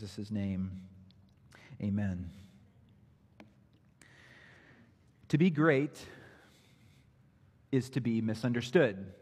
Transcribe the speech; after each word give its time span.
Jesus' 0.00 0.30
name, 0.30 0.70
amen. 1.82 2.30
To 5.28 5.36
be 5.36 5.50
great 5.50 6.02
is 7.70 7.90
to 7.90 8.00
be 8.00 8.22
misunderstood. 8.22 9.12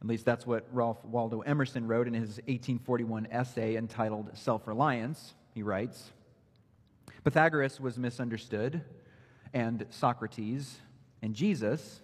At 0.00 0.06
least 0.06 0.24
that's 0.24 0.46
what 0.46 0.66
Ralph 0.72 1.04
Waldo 1.04 1.40
Emerson 1.40 1.86
wrote 1.86 2.06
in 2.08 2.14
his 2.14 2.36
1841 2.46 3.28
essay 3.30 3.76
entitled 3.76 4.30
Self 4.32 4.66
Reliance. 4.66 5.34
He 5.52 5.62
writes 5.62 6.12
Pythagoras 7.22 7.78
was 7.78 7.98
misunderstood, 7.98 8.80
and 9.52 9.84
Socrates, 9.90 10.78
and 11.20 11.34
Jesus, 11.34 12.00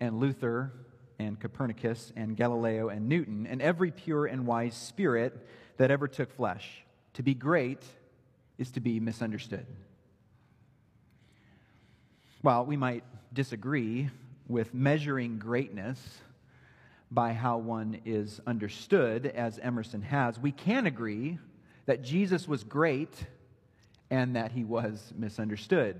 and 0.00 0.18
Luther, 0.18 0.72
and 1.18 1.38
Copernicus 1.38 2.12
and 2.16 2.36
Galileo 2.36 2.88
and 2.88 3.08
Newton 3.08 3.46
and 3.46 3.60
every 3.60 3.90
pure 3.90 4.26
and 4.26 4.46
wise 4.46 4.74
spirit 4.74 5.46
that 5.76 5.90
ever 5.90 6.08
took 6.08 6.32
flesh. 6.32 6.84
To 7.14 7.22
be 7.22 7.34
great 7.34 7.82
is 8.58 8.70
to 8.72 8.80
be 8.80 9.00
misunderstood. 9.00 9.66
While 12.42 12.66
we 12.66 12.76
might 12.76 13.04
disagree 13.32 14.10
with 14.46 14.72
measuring 14.72 15.38
greatness 15.38 16.00
by 17.10 17.32
how 17.32 17.58
one 17.58 18.00
is 18.04 18.40
understood, 18.46 19.26
as 19.26 19.58
Emerson 19.58 20.02
has, 20.02 20.38
we 20.38 20.52
can 20.52 20.86
agree 20.86 21.38
that 21.86 22.02
Jesus 22.02 22.46
was 22.46 22.64
great 22.64 23.12
and 24.10 24.36
that 24.36 24.52
he 24.52 24.64
was 24.64 25.12
misunderstood. 25.16 25.96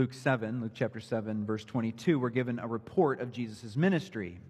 Luke 0.00 0.14
7, 0.14 0.62
Luke 0.62 0.72
chapter 0.74 0.98
7, 0.98 1.44
verse 1.44 1.62
22, 1.62 2.18
we're 2.18 2.30
given 2.30 2.58
a 2.58 2.66
report 2.66 3.20
of 3.20 3.30
Jesus' 3.30 3.76
ministry. 3.76 4.40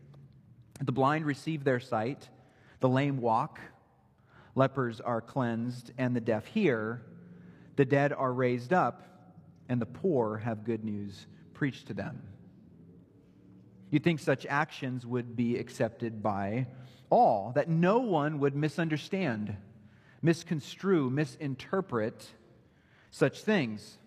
The 0.81 0.93
blind 0.93 1.27
receive 1.27 1.65
their 1.65 1.81
sight, 1.81 2.29
the 2.79 2.89
lame 2.89 3.21
walk, 3.21 3.59
lepers 4.55 5.01
are 5.01 5.21
cleansed, 5.21 5.91
and 5.99 6.15
the 6.15 6.21
deaf 6.21 6.47
hear, 6.47 7.03
the 7.75 7.85
dead 7.85 8.13
are 8.13 8.33
raised 8.33 8.73
up, 8.73 9.03
and 9.69 9.81
the 9.81 9.87
poor 9.87 10.37
have 10.37 10.63
good 10.63 10.85
news 10.85 11.27
preached 11.53 11.89
to 11.89 11.95
them. 11.95 12.23
You'd 13.91 14.05
think 14.05 14.21
such 14.21 14.47
actions 14.47 15.05
would 15.05 15.35
be 15.35 15.57
accepted 15.57 16.23
by 16.23 16.69
all, 17.11 17.51
that 17.57 17.69
no 17.69 17.99
one 17.99 18.39
would 18.39 18.55
misunderstand, 18.55 19.57
misconstrue, 20.23 21.11
misinterpret 21.11 22.25
such 23.11 23.43
things. 23.43 23.99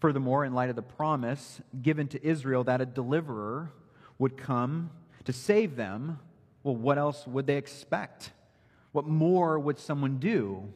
Furthermore, 0.00 0.44
in 0.44 0.54
light 0.54 0.70
of 0.70 0.76
the 0.76 0.82
promise 0.82 1.60
given 1.82 2.06
to 2.08 2.24
Israel 2.24 2.64
that 2.64 2.80
a 2.80 2.86
deliverer 2.86 3.72
would 4.18 4.36
come 4.36 4.90
to 5.24 5.32
save 5.32 5.76
them, 5.76 6.18
well, 6.62 6.76
what 6.76 6.98
else 6.98 7.26
would 7.26 7.46
they 7.46 7.56
expect? 7.56 8.32
What 8.92 9.06
more 9.06 9.58
would 9.58 9.78
someone 9.78 10.18
do 10.18 10.72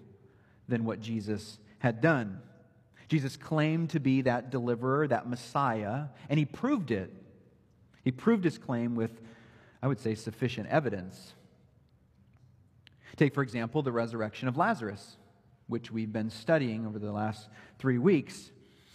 than 0.68 0.84
what 0.84 1.00
Jesus 1.00 1.58
had 1.78 2.00
done? 2.00 2.40
Jesus 3.08 3.36
claimed 3.36 3.90
to 3.90 4.00
be 4.00 4.22
that 4.22 4.50
deliverer, 4.50 5.06
that 5.06 5.28
Messiah, 5.28 6.04
and 6.28 6.38
he 6.38 6.44
proved 6.44 6.90
it. 6.90 7.12
He 8.04 8.10
proved 8.10 8.44
his 8.44 8.58
claim 8.58 8.94
with, 8.94 9.20
I 9.82 9.86
would 9.86 10.00
say, 10.00 10.14
sufficient 10.14 10.68
evidence. 10.68 11.34
Take, 13.16 13.34
for 13.34 13.42
example, 13.42 13.82
the 13.82 13.92
resurrection 13.92 14.48
of 14.48 14.56
Lazarus, 14.56 15.16
which 15.66 15.92
we've 15.92 16.12
been 16.12 16.30
studying 16.30 16.86
over 16.86 16.98
the 16.98 17.12
last 17.12 17.48
three 17.78 17.98
weeks. 17.98 18.50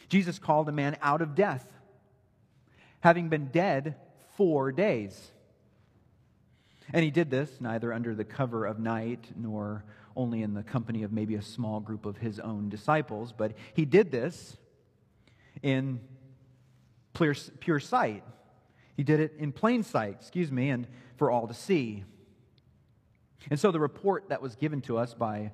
Jesus 0.09 0.39
called 0.39 0.69
a 0.69 0.71
man 0.71 0.97
out 1.01 1.21
of 1.21 1.35
death, 1.35 1.65
having 3.01 3.29
been 3.29 3.47
dead 3.47 3.95
four 4.35 4.71
days. 4.71 5.31
And 6.93 7.03
he 7.03 7.11
did 7.11 7.29
this 7.29 7.49
neither 7.59 7.91
under 7.91 8.15
the 8.15 8.23
cover 8.23 8.65
of 8.65 8.79
night 8.79 9.27
nor 9.35 9.83
only 10.15 10.41
in 10.41 10.53
the 10.53 10.63
company 10.63 11.03
of 11.03 11.11
maybe 11.11 11.35
a 11.35 11.41
small 11.41 11.79
group 11.79 12.05
of 12.05 12.17
his 12.17 12.39
own 12.39 12.69
disciples, 12.69 13.33
but 13.35 13.53
he 13.73 13.85
did 13.85 14.11
this 14.11 14.57
in 15.61 15.99
clear, 17.13 17.35
pure 17.59 17.79
sight. 17.79 18.23
He 18.95 19.03
did 19.03 19.19
it 19.19 19.33
in 19.37 19.51
plain 19.51 19.83
sight, 19.83 20.17
excuse 20.19 20.51
me, 20.51 20.69
and 20.69 20.87
for 21.17 21.29
all 21.29 21.47
to 21.47 21.53
see. 21.53 22.03
And 23.49 23.59
so 23.59 23.71
the 23.71 23.79
report 23.79 24.29
that 24.29 24.41
was 24.41 24.55
given 24.55 24.81
to 24.81 24.97
us 24.97 25.13
by 25.13 25.51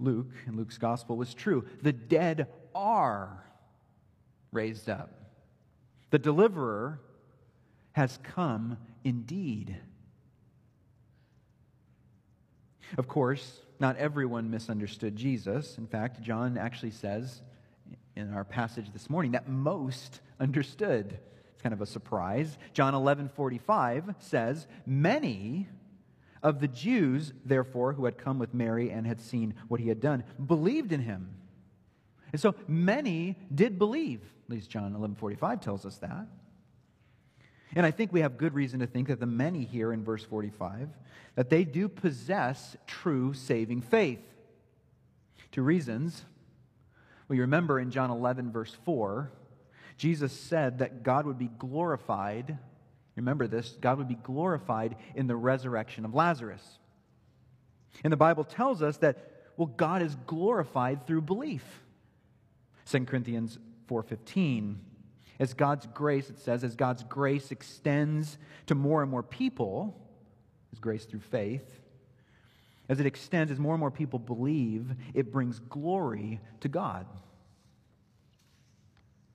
Luke 0.00 0.32
in 0.46 0.56
Luke's 0.56 0.78
gospel 0.78 1.16
was 1.16 1.32
true. 1.32 1.64
The 1.82 1.92
dead 1.92 2.48
are 2.74 3.44
raised 4.52 4.88
up. 4.88 5.10
The 6.10 6.18
deliverer 6.18 7.00
has 7.92 8.18
come 8.22 8.76
indeed. 9.02 9.76
Of 12.98 13.08
course, 13.08 13.60
not 13.80 13.96
everyone 13.96 14.50
misunderstood 14.50 15.16
Jesus. 15.16 15.78
In 15.78 15.86
fact, 15.86 16.20
John 16.22 16.58
actually 16.58 16.90
says 16.90 17.42
in 18.14 18.32
our 18.32 18.44
passage 18.44 18.92
this 18.92 19.08
morning 19.08 19.32
that 19.32 19.48
most 19.48 20.20
understood. 20.38 21.18
It's 21.52 21.62
kind 21.62 21.72
of 21.72 21.80
a 21.80 21.86
surprise. 21.86 22.58
John 22.74 22.94
11 22.94 23.30
45 23.30 24.14
says, 24.18 24.66
Many 24.86 25.68
of 26.42 26.60
the 26.60 26.68
Jews, 26.68 27.32
therefore, 27.44 27.94
who 27.94 28.04
had 28.04 28.18
come 28.18 28.38
with 28.38 28.52
Mary 28.52 28.90
and 28.90 29.06
had 29.06 29.20
seen 29.20 29.54
what 29.68 29.80
he 29.80 29.88
had 29.88 30.00
done, 30.00 30.24
believed 30.44 30.92
in 30.92 31.00
him. 31.00 31.34
And 32.32 32.40
so 32.40 32.54
many 32.66 33.36
did 33.54 33.78
believe. 33.78 34.20
At 34.44 34.50
least 34.50 34.70
John 34.70 34.94
11:45 34.94 35.60
tells 35.60 35.86
us 35.86 35.98
that. 35.98 36.26
And 37.74 37.86
I 37.86 37.90
think 37.90 38.12
we 38.12 38.20
have 38.20 38.36
good 38.36 38.54
reason 38.54 38.80
to 38.80 38.86
think 38.86 39.08
that 39.08 39.20
the 39.20 39.26
many 39.26 39.64
here 39.64 39.92
in 39.92 40.04
verse 40.04 40.24
45 40.24 40.90
that 41.34 41.48
they 41.48 41.64
do 41.64 41.88
possess 41.88 42.76
true 42.86 43.32
saving 43.32 43.80
faith. 43.80 44.20
Two 45.50 45.62
reasons. 45.62 46.24
You 47.30 47.40
remember 47.40 47.80
in 47.80 47.90
John 47.90 48.10
11 48.10 48.52
verse 48.52 48.76
4, 48.84 49.30
Jesus 49.96 50.32
said 50.32 50.80
that 50.80 51.02
God 51.02 51.24
would 51.24 51.38
be 51.38 51.48
glorified. 51.58 52.58
Remember 53.16 53.46
this, 53.46 53.70
God 53.80 53.96
would 53.96 54.08
be 54.08 54.16
glorified 54.16 54.96
in 55.14 55.26
the 55.26 55.36
resurrection 55.36 56.04
of 56.04 56.14
Lazarus. 56.14 56.78
And 58.04 58.12
the 58.12 58.18
Bible 58.18 58.44
tells 58.44 58.82
us 58.82 58.98
that 58.98 59.30
well 59.56 59.66
God 59.66 60.02
is 60.02 60.14
glorified 60.26 61.06
through 61.06 61.22
belief. 61.22 61.81
2 62.86 63.06
Corinthians 63.06 63.58
4:15 63.88 64.76
as 65.38 65.54
God's 65.54 65.86
grace 65.86 66.30
it 66.30 66.38
says 66.38 66.64
as 66.64 66.76
God's 66.76 67.02
grace 67.04 67.50
extends 67.50 68.38
to 68.66 68.74
more 68.74 69.02
and 69.02 69.10
more 69.10 69.22
people 69.22 69.98
his 70.70 70.78
grace 70.78 71.04
through 71.04 71.20
faith 71.20 71.80
as 72.88 73.00
it 73.00 73.06
extends 73.06 73.50
as 73.50 73.58
more 73.58 73.74
and 73.74 73.80
more 73.80 73.90
people 73.90 74.18
believe 74.18 74.92
it 75.14 75.32
brings 75.32 75.58
glory 75.58 76.40
to 76.60 76.68
God 76.68 77.06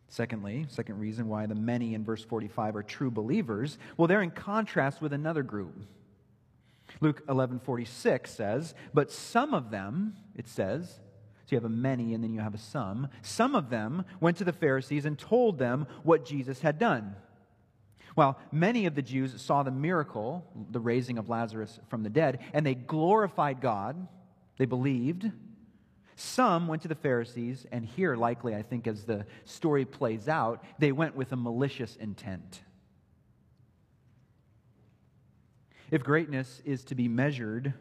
Secondly, 0.09 0.65
second 0.69 0.99
reason 0.99 1.27
why 1.27 1.45
the 1.45 1.55
many 1.55 1.93
in 1.93 2.03
verse 2.03 2.23
45 2.23 2.75
are 2.77 2.83
true 2.83 3.11
believers, 3.11 3.77
well 3.97 4.07
they're 4.07 4.21
in 4.21 4.31
contrast 4.31 5.01
with 5.01 5.13
another 5.13 5.43
group. 5.43 5.85
Luke 7.01 7.21
11:46 7.27 8.31
says, 8.31 8.73
"But 8.93 9.11
some 9.11 9.53
of 9.53 9.69
them," 9.69 10.15
it 10.33 10.47
says, 10.47 11.01
so 11.47 11.55
you 11.55 11.61
have 11.61 11.65
a 11.65 11.69
many 11.69 12.13
and 12.13 12.21
then 12.21 12.33
you 12.33 12.41
have 12.41 12.53
a 12.53 12.57
some. 12.57 13.07
Some 13.21 13.55
of 13.55 13.69
them 13.69 14.03
went 14.19 14.35
to 14.37 14.43
the 14.43 14.51
Pharisees 14.51 15.05
and 15.05 15.17
told 15.17 15.57
them 15.57 15.87
what 16.03 16.25
Jesus 16.25 16.59
had 16.59 16.77
done. 16.77 17.15
Well, 18.17 18.37
many 18.51 18.85
of 18.85 18.95
the 18.95 19.01
Jews 19.01 19.41
saw 19.41 19.63
the 19.63 19.71
miracle, 19.71 20.45
the 20.71 20.81
raising 20.81 21.17
of 21.17 21.29
Lazarus 21.29 21.79
from 21.87 22.03
the 22.03 22.09
dead, 22.09 22.39
and 22.51 22.65
they 22.65 22.75
glorified 22.75 23.61
God. 23.61 24.09
They 24.57 24.65
believed. 24.65 25.31
Some 26.17 26.67
went 26.67 26.81
to 26.81 26.89
the 26.89 26.95
Pharisees, 26.95 27.65
and 27.71 27.85
here, 27.85 28.17
likely, 28.17 28.53
I 28.53 28.61
think, 28.61 28.85
as 28.85 29.05
the 29.05 29.25
story 29.45 29.85
plays 29.85 30.27
out, 30.27 30.65
they 30.79 30.91
went 30.91 31.15
with 31.15 31.31
a 31.31 31.37
malicious 31.37 31.95
intent. 31.95 32.59
If 35.91 36.03
greatness 36.03 36.61
is 36.65 36.83
to 36.85 36.95
be 36.95 37.07
measured 37.07 37.73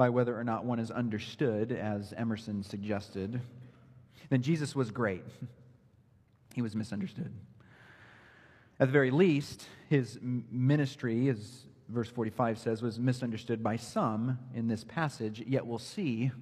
by 0.00 0.08
whether 0.08 0.34
or 0.34 0.42
not 0.42 0.64
one 0.64 0.78
is 0.78 0.90
understood, 0.90 1.72
as 1.72 2.14
Emerson 2.16 2.62
suggested, 2.62 3.38
then 4.30 4.40
Jesus 4.40 4.74
was 4.74 4.90
great. 4.90 5.22
He 6.54 6.62
was 6.62 6.74
misunderstood. 6.74 7.30
At 8.80 8.88
the 8.88 8.92
very 8.92 9.10
least, 9.10 9.66
his 9.90 10.18
ministry, 10.22 11.28
as 11.28 11.64
verse 11.88 12.08
45 12.08 12.58
says, 12.58 12.80
was 12.82 12.98
misunderstood 12.98 13.62
by 13.62 13.76
some 13.76 14.38
in 14.54 14.68
this 14.68 14.82
passage, 14.82 15.44
yet 15.46 15.66
we'll 15.66 15.78
see 15.78 16.32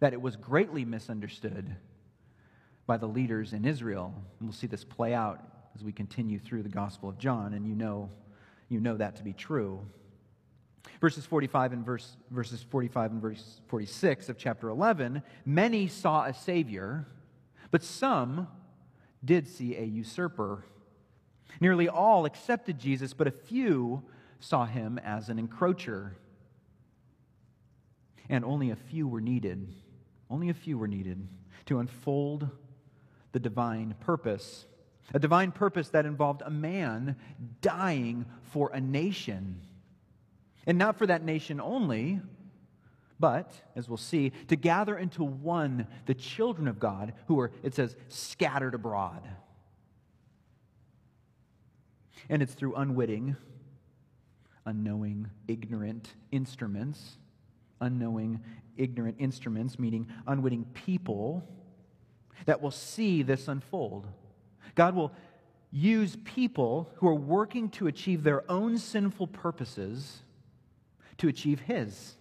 that 0.00 0.12
it 0.12 0.20
was 0.20 0.36
greatly 0.36 0.84
misunderstood 0.84 1.74
by 2.86 2.98
the 2.98 3.08
leaders 3.08 3.54
in 3.54 3.64
Israel. 3.64 4.12
And 4.38 4.48
we'll 4.48 4.52
see 4.52 4.66
this 4.66 4.84
play 4.84 5.14
out 5.14 5.40
as 5.74 5.82
we 5.82 5.92
continue 5.92 6.38
through 6.38 6.62
the 6.62 6.68
Gospel 6.68 7.08
of 7.08 7.16
John, 7.16 7.54
and 7.54 7.66
you 7.66 7.74
know, 7.74 8.10
you 8.68 8.80
know 8.80 8.98
that 8.98 9.16
to 9.16 9.24
be 9.24 9.32
true. 9.32 9.80
Verses 11.00 11.26
45 11.26 11.72
and 11.72 11.84
verse, 11.84 12.16
verses 12.30 12.62
45 12.62 13.12
and 13.12 13.22
verse 13.22 13.60
46 13.68 14.28
of 14.28 14.38
chapter 14.38 14.68
11, 14.68 15.22
many 15.44 15.88
saw 15.88 16.24
a 16.24 16.34
Savior, 16.34 17.06
but 17.70 17.82
some 17.82 18.48
did 19.24 19.46
see 19.46 19.76
a 19.76 19.82
usurper. 19.82 20.64
Nearly 21.60 21.88
all 21.88 22.24
accepted 22.24 22.78
Jesus, 22.78 23.14
but 23.14 23.26
a 23.26 23.32
few 23.32 24.02
saw 24.40 24.66
him 24.66 24.98
as 24.98 25.28
an 25.28 25.38
encroacher. 25.38 26.12
And 28.28 28.44
only 28.44 28.70
a 28.70 28.76
few 28.76 29.06
were 29.06 29.20
needed. 29.20 29.72
Only 30.30 30.48
a 30.48 30.54
few 30.54 30.78
were 30.78 30.88
needed 30.88 31.28
to 31.66 31.78
unfold 31.78 32.48
the 33.32 33.40
divine 33.40 33.94
purpose. 34.00 34.66
A 35.14 35.18
divine 35.18 35.52
purpose 35.52 35.88
that 35.90 36.06
involved 36.06 36.42
a 36.44 36.50
man 36.50 37.16
dying 37.60 38.24
for 38.42 38.70
a 38.72 38.80
nation. 38.80 39.60
And 40.66 40.78
not 40.78 40.96
for 40.96 41.06
that 41.06 41.24
nation 41.24 41.60
only, 41.60 42.20
but, 43.18 43.52
as 43.76 43.88
we'll 43.88 43.96
see, 43.96 44.32
to 44.48 44.56
gather 44.56 44.96
into 44.96 45.22
one 45.24 45.86
the 46.06 46.14
children 46.14 46.68
of 46.68 46.78
God 46.78 47.14
who 47.26 47.38
are, 47.40 47.52
it 47.62 47.74
says, 47.74 47.96
scattered 48.08 48.74
abroad. 48.74 49.22
And 52.28 52.42
it's 52.42 52.54
through 52.54 52.74
unwitting, 52.74 53.36
unknowing, 54.64 55.30
ignorant 55.48 56.12
instruments, 56.30 57.18
unknowing, 57.80 58.40
ignorant 58.76 59.16
instruments, 59.18 59.78
meaning 59.78 60.06
unwitting 60.26 60.64
people, 60.72 61.44
that 62.46 62.60
will 62.60 62.70
see 62.70 63.22
this 63.22 63.48
unfold. 63.48 64.08
God 64.74 64.94
will 64.94 65.12
use 65.70 66.16
people 66.24 66.90
who 66.96 67.08
are 67.08 67.14
working 67.14 67.68
to 67.70 67.86
achieve 67.86 68.22
their 68.22 68.48
own 68.50 68.78
sinful 68.78 69.28
purposes 69.28 70.22
to 71.22 71.28
achieve 71.28 71.60
His. 71.60 72.16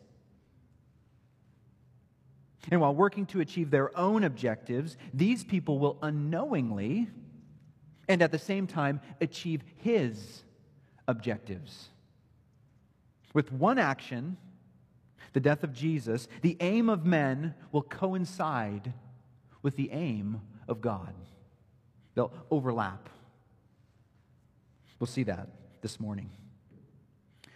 And 2.70 2.80
while 2.80 2.94
working 2.94 3.26
to 3.28 3.42
achieve 3.42 3.72
their 3.72 3.98
own 3.98 4.24
objectives, 4.24 4.96
these 5.12 5.44
people 5.44 5.80
will 5.80 5.98
unknowingly 6.04 7.08
and 8.08 8.22
at 8.22 8.32
the 8.32 8.38
same 8.38 8.68
time 8.68 9.02
achieve 9.20 9.64
His 9.78 10.44
objectives. 11.08 11.90
With 13.34 13.52
one 13.52 13.80
action, 13.80 14.38
the 15.34 15.40
death 15.40 15.64
of 15.64 15.74
Jesus, 15.74 16.28
the 16.44 16.56
aim 16.60 16.88
of 16.88 17.04
men 17.04 17.56
will 17.72 17.82
coincide 17.82 18.94
with 19.64 19.78
the 19.78 19.90
aim 19.92 20.42
of 20.68 20.80
God. 20.80 21.16
They'll 22.14 22.34
overlap. 22.52 23.10
We'll 25.00 25.08
see 25.08 25.24
that 25.24 25.48
this 25.82 26.00
morning. 26.00 26.30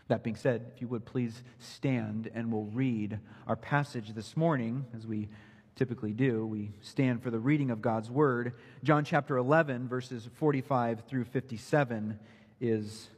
That 0.08 0.24
being 0.24 0.36
said, 0.36 0.72
if 0.74 0.82
you 0.82 0.88
would 0.88 1.06
please 1.06 1.42
stand 1.60 2.30
and 2.34 2.52
we'll 2.52 2.66
read 2.66 3.20
our 3.48 3.56
passage 3.56 4.14
this 4.14 4.38
morning 4.38 4.86
as 4.96 5.08
we 5.08 5.30
typically 5.76 6.14
do. 6.14 6.46
We 6.46 6.72
stand 6.82 7.24
for 7.24 7.32
the 7.32 7.40
reading 7.40 7.72
of 7.72 7.82
God's 7.82 8.10
word. 8.10 8.54
John 8.84 9.04
chapter 9.04 9.38
11, 9.38 9.88
verses 9.88 10.30
45 10.36 11.02
through 11.08 11.26
57 11.26 12.20
is 12.62 13.10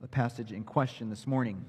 the 0.00 0.08
passage 0.08 0.52
in 0.52 0.62
question 0.62 1.10
this 1.10 1.26
morning. 1.26 1.64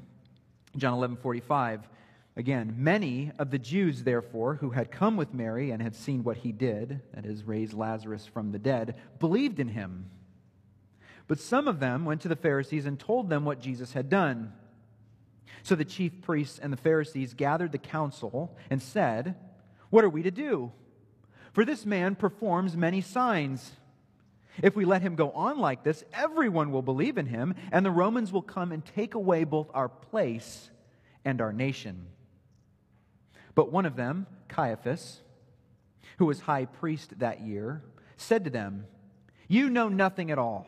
John 0.78 0.94
11, 0.94 1.18
45. 1.18 1.90
Again, 2.38 2.76
many 2.78 3.32
of 3.40 3.52
the 3.52 3.60
Jews, 3.60 4.04
therefore, 4.04 4.56
who 4.56 4.70
had 4.70 4.90
come 4.90 5.18
with 5.18 5.34
Mary 5.34 5.72
and 5.72 5.82
had 5.82 5.96
seen 5.96 6.24
what 6.24 6.38
he 6.38 6.54
did, 6.54 7.02
that 7.14 7.26
is, 7.26 7.44
raise 7.44 7.74
Lazarus 7.74 8.26
from 8.26 8.52
the 8.52 8.60
dead, 8.60 8.96
believed 9.20 9.60
in 9.60 9.68
him. 9.68 10.10
But 11.32 11.40
some 11.40 11.70
of 11.70 11.80
them 11.80 12.04
went 12.04 12.20
to 12.24 12.28
the 12.28 12.36
Pharisees 12.36 12.86
and 12.86 13.00
told 13.00 13.30
them 13.30 13.46
what 13.46 13.62
Jesus 13.62 13.94
had 13.94 14.10
done. 14.10 14.52
So 15.64 15.76
the 15.76 15.86
chief 15.86 16.22
priests 16.22 16.60
and 16.60 16.74
the 16.74 16.78
Pharisees 16.78 17.36
gathered 17.36 17.72
the 17.72 17.78
council 17.78 18.58
and 18.70 18.84
said, 18.84 19.38
What 19.92 20.04
are 20.04 20.10
we 20.10 20.24
to 20.24 20.30
do? 20.32 20.74
For 21.54 21.64
this 21.64 21.86
man 21.86 22.16
performs 22.16 22.76
many 22.76 23.00
signs. 23.00 23.72
If 24.62 24.76
we 24.76 24.84
let 24.84 25.04
him 25.04 25.16
go 25.16 25.32
on 25.32 25.58
like 25.58 25.86
this, 25.86 26.04
everyone 26.12 26.70
will 26.70 26.82
believe 26.82 27.18
in 27.18 27.28
him, 27.28 27.56
and 27.72 27.86
the 27.86 27.92
Romans 27.92 28.34
will 28.34 28.42
come 28.42 28.74
and 28.74 28.84
take 28.84 29.16
away 29.16 29.46
both 29.46 29.72
our 29.74 29.88
place 29.88 30.70
and 31.24 31.40
our 31.40 31.54
nation. 31.54 32.08
But 33.56 33.72
one 33.72 33.86
of 33.86 33.96
them, 33.96 34.28
Caiaphas, 34.50 35.22
who 36.18 36.26
was 36.26 36.42
high 36.42 36.66
priest 36.66 37.20
that 37.20 37.40
year, 37.40 37.84
said 38.18 38.44
to 38.44 38.50
them, 38.50 38.86
You 39.48 39.70
know 39.70 39.88
nothing 39.88 40.30
at 40.30 40.38
all, 40.38 40.68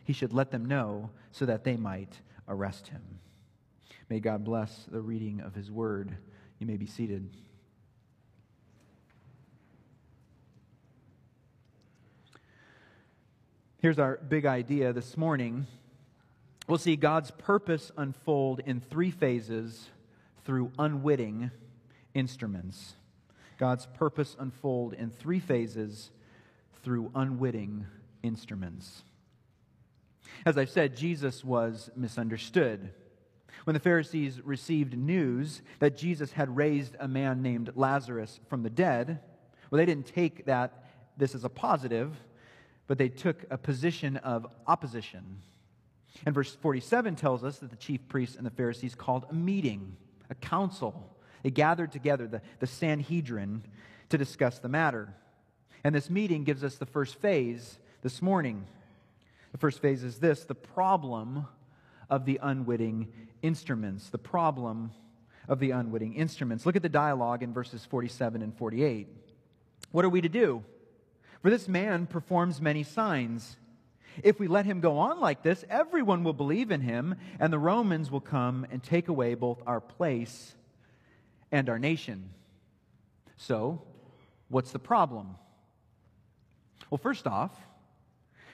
he 0.03 0.13
should 0.13 0.33
let 0.33 0.51
them 0.51 0.65
know 0.65 1.09
so 1.31 1.45
that 1.45 1.63
they 1.63 1.77
might 1.77 2.19
arrest 2.47 2.87
him. 2.87 3.01
May 4.09 4.19
God 4.19 4.43
bless 4.43 4.85
the 4.91 5.01
reading 5.01 5.39
of 5.39 5.55
his 5.55 5.71
word. 5.71 6.15
You 6.59 6.67
may 6.67 6.77
be 6.77 6.85
seated. 6.85 7.29
Here's 13.77 13.97
our 13.97 14.17
big 14.17 14.45
idea 14.45 14.93
this 14.93 15.17
morning. 15.17 15.65
We'll 16.67 16.77
see 16.77 16.95
God's 16.95 17.31
purpose 17.31 17.91
unfold 17.97 18.61
in 18.65 18.79
three 18.79 19.11
phases 19.11 19.89
through 20.45 20.71
unwitting 20.77 21.49
instruments. 22.13 22.93
God's 23.57 23.87
purpose 23.87 24.35
unfold 24.39 24.93
in 24.93 25.09
three 25.09 25.39
phases 25.39 26.11
through 26.83 27.11
unwitting 27.15 27.85
instruments. 28.23 29.03
As 30.45 30.57
I've 30.57 30.69
said, 30.69 30.97
Jesus 30.97 31.43
was 31.43 31.89
misunderstood. 31.95 32.93
When 33.65 33.73
the 33.75 33.79
Pharisees 33.79 34.41
received 34.41 34.97
news 34.97 35.61
that 35.79 35.97
Jesus 35.97 36.31
had 36.31 36.55
raised 36.55 36.95
a 36.99 37.07
man 37.07 37.41
named 37.41 37.71
Lazarus 37.75 38.39
from 38.49 38.63
the 38.63 38.69
dead, 38.69 39.19
well, 39.69 39.77
they 39.77 39.85
didn't 39.85 40.07
take 40.07 40.45
that 40.45 40.85
this 41.17 41.35
as 41.35 41.43
a 41.43 41.49
positive, 41.49 42.15
but 42.87 42.97
they 42.97 43.09
took 43.09 43.45
a 43.51 43.57
position 43.57 44.17
of 44.17 44.47
opposition. 44.65 45.41
And 46.25 46.33
verse 46.33 46.55
47 46.55 47.15
tells 47.15 47.43
us 47.43 47.59
that 47.59 47.69
the 47.69 47.75
chief 47.75 48.07
priests 48.07 48.35
and 48.35 48.45
the 48.45 48.51
Pharisees 48.51 48.95
called 48.95 49.25
a 49.29 49.33
meeting, 49.33 49.95
a 50.29 50.35
council, 50.35 51.15
they 51.43 51.51
gathered 51.51 51.91
together, 51.91 52.27
the, 52.27 52.41
the 52.59 52.67
Sanhedrin, 52.67 53.63
to 54.09 54.17
discuss 54.17 54.59
the 54.59 54.69
matter. 54.69 55.13
And 55.83 55.95
this 55.95 56.09
meeting 56.09 56.43
gives 56.43 56.63
us 56.63 56.75
the 56.75 56.85
first 56.85 57.15
phase 57.15 57.79
this 58.01 58.21
morning. 58.21 58.67
The 59.51 59.57
first 59.57 59.81
phase 59.81 60.03
is 60.03 60.19
this 60.19 60.45
the 60.45 60.55
problem 60.55 61.47
of 62.09 62.25
the 62.25 62.39
unwitting 62.41 63.11
instruments. 63.41 64.09
The 64.09 64.17
problem 64.17 64.91
of 65.47 65.59
the 65.59 65.71
unwitting 65.71 66.13
instruments. 66.13 66.65
Look 66.65 66.75
at 66.75 66.81
the 66.81 66.89
dialogue 66.89 67.43
in 67.43 67.53
verses 67.53 67.85
47 67.85 68.41
and 68.41 68.55
48. 68.55 69.07
What 69.91 70.05
are 70.05 70.09
we 70.09 70.21
to 70.21 70.29
do? 70.29 70.63
For 71.41 71.49
this 71.49 71.67
man 71.67 72.05
performs 72.05 72.61
many 72.61 72.83
signs. 72.83 73.57
If 74.23 74.39
we 74.39 74.47
let 74.47 74.65
him 74.65 74.79
go 74.79 74.99
on 74.99 75.19
like 75.19 75.41
this, 75.41 75.65
everyone 75.69 76.23
will 76.23 76.33
believe 76.33 76.71
in 76.71 76.81
him, 76.81 77.15
and 77.39 77.51
the 77.51 77.59
Romans 77.59 78.11
will 78.11 78.21
come 78.21 78.67
and 78.69 78.83
take 78.83 79.07
away 79.07 79.33
both 79.33 79.61
our 79.65 79.81
place 79.81 80.53
and 81.51 81.69
our 81.69 81.79
nation. 81.79 82.29
So, 83.37 83.81
what's 84.49 84.71
the 84.71 84.79
problem? 84.79 85.35
Well, 86.89 86.99
first 86.99 87.25
off, 87.25 87.51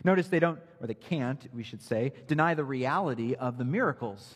notice 0.03 0.27
they 0.27 0.39
don't, 0.39 0.59
or 0.79 0.87
they 0.87 0.93
can't, 0.93 1.47
we 1.53 1.63
should 1.63 1.81
say, 1.81 2.13
deny 2.27 2.53
the 2.53 2.63
reality 2.63 3.33
of 3.35 3.57
the 3.57 3.65
miracles. 3.65 4.35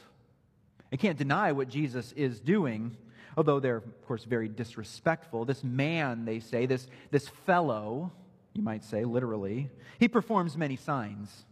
They 0.90 0.98
can't 0.98 1.18
deny 1.18 1.52
what 1.52 1.70
Jesus 1.70 2.12
is 2.14 2.40
doing, 2.40 2.98
although 3.38 3.60
they're, 3.60 3.78
of 3.78 4.06
course, 4.06 4.24
very 4.24 4.50
disrespectful. 4.50 5.46
This 5.46 5.64
man, 5.64 6.26
they 6.26 6.40
say, 6.40 6.66
this, 6.66 6.88
this 7.12 7.28
fellow, 7.28 8.12
you 8.54 8.62
might 8.62 8.84
say, 8.84 9.06
literally, 9.06 9.70
he 10.00 10.08
performs 10.08 10.58
many 10.58 10.76
signs. 10.76 11.46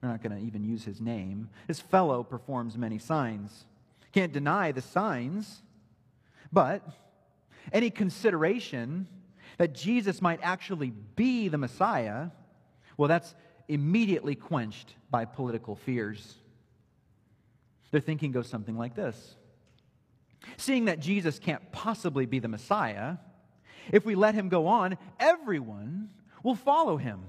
They're 0.00 0.10
not 0.10 0.22
going 0.22 0.36
to 0.38 0.44
even 0.44 0.64
use 0.64 0.84
his 0.84 1.00
name. 1.00 1.48
This 1.66 1.80
fellow 1.80 2.22
performs 2.24 2.76
many 2.76 2.98
signs. 2.98 3.64
Can't 4.12 4.32
deny 4.32 4.72
the 4.72 4.82
signs. 4.82 5.62
But 6.52 6.86
any 7.72 7.90
consideration 7.90 9.08
that 9.58 9.74
Jesus 9.74 10.20
might 10.20 10.40
actually 10.42 10.90
be 10.90 11.48
the 11.48 11.58
Messiah, 11.58 12.28
well, 12.96 13.08
that's 13.08 13.34
immediately 13.68 14.34
quenched 14.34 14.94
by 15.10 15.24
political 15.24 15.76
fears. 15.76 16.34
Their 17.90 18.00
thinking 18.00 18.32
goes 18.32 18.48
something 18.48 18.76
like 18.76 18.94
this 18.94 19.36
Seeing 20.56 20.86
that 20.86 21.00
Jesus 21.00 21.38
can't 21.38 21.72
possibly 21.72 22.26
be 22.26 22.38
the 22.38 22.48
Messiah, 22.48 23.16
if 23.92 24.04
we 24.04 24.14
let 24.14 24.34
him 24.34 24.48
go 24.48 24.66
on, 24.66 24.96
everyone 25.18 26.10
will 26.42 26.54
follow 26.54 26.96
him. 26.96 27.22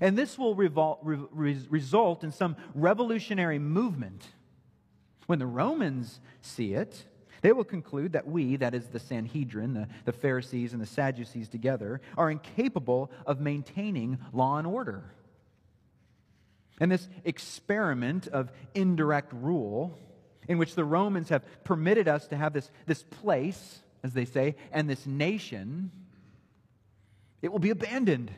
And 0.00 0.18
this 0.18 0.38
will 0.38 0.56
revol- 0.56 0.98
re- 1.02 1.58
result 1.68 2.24
in 2.24 2.32
some 2.32 2.56
revolutionary 2.74 3.58
movement. 3.58 4.26
When 5.26 5.38
the 5.38 5.46
Romans 5.46 6.20
see 6.40 6.74
it, 6.74 7.04
they 7.44 7.52
will 7.52 7.62
conclude 7.62 8.14
that 8.14 8.26
we, 8.26 8.56
that 8.56 8.74
is 8.74 8.86
the 8.86 8.98
Sanhedrin, 8.98 9.74
the, 9.74 9.86
the 10.06 10.12
Pharisees 10.12 10.72
and 10.72 10.80
the 10.80 10.86
Sadducees 10.86 11.46
together, 11.50 12.00
are 12.16 12.30
incapable 12.30 13.10
of 13.26 13.38
maintaining 13.38 14.18
law 14.32 14.56
and 14.56 14.66
order. 14.66 15.04
And 16.80 16.90
this 16.90 17.06
experiment 17.22 18.28
of 18.28 18.50
indirect 18.74 19.30
rule, 19.34 19.98
in 20.48 20.56
which 20.56 20.74
the 20.74 20.86
Romans 20.86 21.28
have 21.28 21.44
permitted 21.64 22.08
us 22.08 22.28
to 22.28 22.36
have 22.36 22.54
this, 22.54 22.70
this 22.86 23.02
place, 23.02 23.80
as 24.02 24.14
they 24.14 24.24
say, 24.24 24.56
and 24.72 24.88
this 24.88 25.06
nation, 25.06 25.90
it 27.42 27.52
will 27.52 27.58
be 27.58 27.68
abandoned. 27.68 28.30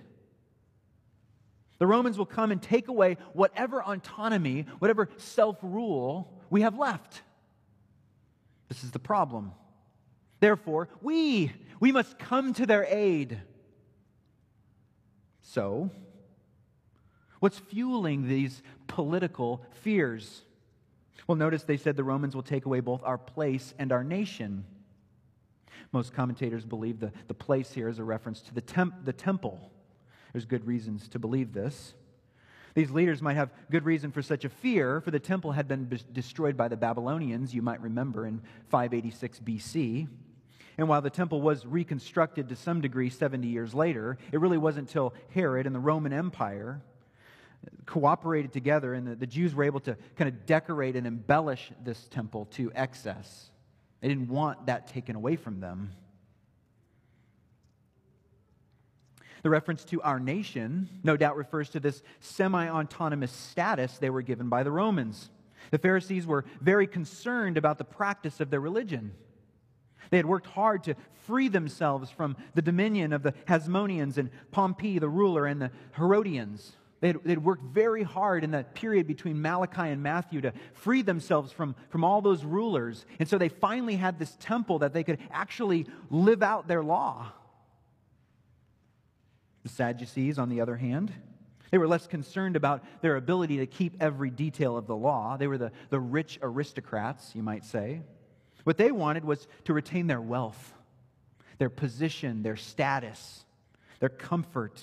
The 1.79 1.87
Romans 1.87 2.19
will 2.19 2.27
come 2.27 2.51
and 2.51 2.61
take 2.61 2.89
away 2.89 3.19
whatever 3.35 3.85
autonomy, 3.85 4.67
whatever 4.81 5.09
self 5.17 5.59
rule 5.63 6.43
we 6.51 6.63
have 6.63 6.77
left. 6.77 7.23
This 8.69 8.85
is 8.85 8.91
the 8.91 8.99
problem. 8.99 9.53
Therefore, 10.41 10.89
we, 11.01 11.53
we 11.81 11.93
must 11.93 12.19
come 12.19 12.53
to 12.55 12.67
their 12.67 12.85
aid. 12.85 13.41
So, 15.43 15.91
what's 17.41 17.59
fueling 17.59 18.29
these 18.29 18.63
political 18.87 19.65
fears? 19.83 20.43
Well, 21.27 21.37
notice 21.37 21.63
they 21.63 21.77
said 21.77 21.97
the 21.97 22.05
Romans 22.05 22.35
will 22.35 22.43
take 22.43 22.67
away 22.67 22.81
both 22.81 23.03
our 23.03 23.19
place 23.19 23.75
and 23.79 23.93
our 23.93 24.05
nation. 24.05 24.65
Most 25.93 26.13
commentators 26.13 26.65
believe 26.65 27.01
the, 27.01 27.13
the 27.29 27.35
place 27.35 27.73
here 27.73 27.89
is 27.89 27.99
a 27.99 28.05
reference 28.05 28.41
to 28.43 28.55
the, 28.55 28.61
temp, 28.61 29.05
the 29.05 29.13
temple. 29.13 29.71
There's 30.33 30.45
good 30.45 30.67
reasons 30.67 31.09
to 31.09 31.19
believe 31.19 31.53
this. 31.53 31.95
These 32.77 32.91
leaders 32.91 33.23
might 33.23 33.37
have 33.37 33.51
good 33.71 33.87
reason 33.87 34.13
for 34.13 34.21
such 34.21 34.45
a 34.45 34.51
fear, 34.51 35.01
for 35.01 35.11
the 35.11 35.19
temple 35.19 35.53
had 35.53 35.67
been 35.67 35.87
be- 35.87 35.99
destroyed 36.13 36.59
by 36.59 36.69
the 36.69 36.77
Babylonians, 36.77 37.55
you 37.55 37.63
might 37.63 37.81
remember, 37.81 38.27
in 38.27 38.43
586 38.69 39.41
BC. 39.41 40.07
And 40.77 40.87
while 40.87 41.01
the 41.01 41.09
temple 41.09 41.41
was 41.41 41.65
reconstructed 41.65 42.51
to 42.51 42.55
some 42.55 42.83
degree 42.83 43.09
70 43.09 43.49
years 43.49 43.73
later, 43.73 44.19
it 44.31 44.41
really 44.41 44.59
wasn't 44.59 44.89
until 44.89 45.15
Herod 45.33 45.65
and 45.65 45.75
the 45.75 45.81
Roman 45.81 46.13
Empire 46.13 46.83
cooperated 47.87 48.53
together 48.53 48.93
and 48.93 49.07
the, 49.07 49.17
the 49.17 49.27
Jews 49.27 49.55
were 49.55 49.65
able 49.65 49.81
to 49.81 49.97
kind 50.17 50.29
of 50.29 50.45
decorate 50.45 50.97
and 50.97 51.07
embellish 51.07 51.73
this 51.83 52.07
temple 52.09 52.45
to 52.53 52.71
excess. 52.75 53.51
They 54.03 54.09
didn't 54.09 54.29
want 54.29 54.67
that 54.67 54.87
taken 54.89 55.17
away 55.17 55.37
from 55.37 55.61
them. 55.61 55.93
The 59.43 59.51
reference 59.51 59.85
to 59.87 60.03
our 60.03 60.19
nation 60.19 60.89
no 61.03 61.17
doubt 61.17 61.37
refers 61.37 61.71
to 61.71 61.81
this 61.81 62.03
semi 62.21 62.69
autonomous 62.69 63.33
status 63.33 63.99
they 63.99 64.11
were 64.11 64.23
given 64.23 64.49
by 64.49 64.63
the 64.63 64.71
Romans. 64.71 65.31
The 65.71 65.79
Pharisees 65.79 66.27
were 66.27 66.45
very 66.61 66.87
concerned 66.87 67.57
about 67.57 67.79
the 67.79 67.85
practice 67.85 68.41
of 68.41 68.51
their 68.51 68.61
religion. 68.61 69.13
They 70.11 70.17
had 70.17 70.27
worked 70.27 70.47
hard 70.47 70.85
to 70.85 70.95
free 71.27 71.49
themselves 71.49 72.11
from 72.11 72.37
the 72.55 72.63
dominion 72.63 73.13
of 73.13 73.23
the 73.23 73.33
Hasmoneans 73.49 74.19
and 74.19 74.31
Pompey, 74.53 74.99
the 74.99 75.09
ruler, 75.09 75.47
and 75.47 75.61
the 75.61 75.73
Herodians. 75.97 76.77
They 77.01 77.09
had, 77.09 77.25
they'd 77.25 77.39
worked 77.39 77.65
very 77.65 78.03
hard 78.03 78.43
in 78.45 78.53
that 78.53 78.75
period 78.75 79.07
between 79.07 79.43
Malachi 79.43 79.91
and 79.91 80.03
Matthew 80.03 80.41
to 80.43 80.53
free 80.73 81.03
themselves 81.03 81.53
from, 81.53 81.75
from 81.91 82.05
all 82.05 82.23
those 82.23 82.45
rulers. 82.45 83.05
And 83.19 83.29
so 83.29 83.37
they 83.37 83.49
finally 83.49 83.97
had 83.97 84.19
this 84.19 84.37
temple 84.41 84.79
that 84.79 84.95
they 84.95 85.05
could 85.05 85.19
actually 85.31 85.87
live 86.11 86.43
out 86.43 86.69
their 86.69 86.83
law. 86.83 87.33
The 89.67 89.73
Sadducees, 89.73 90.39
on 90.39 90.49
the 90.49 90.61
other 90.61 90.77
hand, 90.77 91.13
they 91.73 91.79
were 91.79 91.89
less 91.89 92.07
concerned 92.07 92.55
about 92.55 92.85
their 93.03 93.17
ability 93.17 93.57
to 93.57 93.67
keep 93.67 94.01
every 94.01 94.31
detail 94.31 94.77
of 94.77 94.87
the 94.87 94.95
law. 94.95 95.37
They 95.37 95.49
were 95.49 95.59
the, 95.59 95.73
the 95.91 95.99
rich 95.99 96.39
aristocrats, 96.41 97.35
you 97.35 97.43
might 97.43 97.65
say. 97.65 98.03
What 98.63 98.77
they 98.77 98.93
wanted 98.93 99.25
was 99.25 99.49
to 99.65 99.73
retain 99.73 100.07
their 100.07 100.21
wealth, 100.21 100.73
their 101.59 101.69
position, 101.69 102.45
their 102.45 102.55
status, 102.55 103.45
their 103.99 104.09
comfort. 104.09 104.81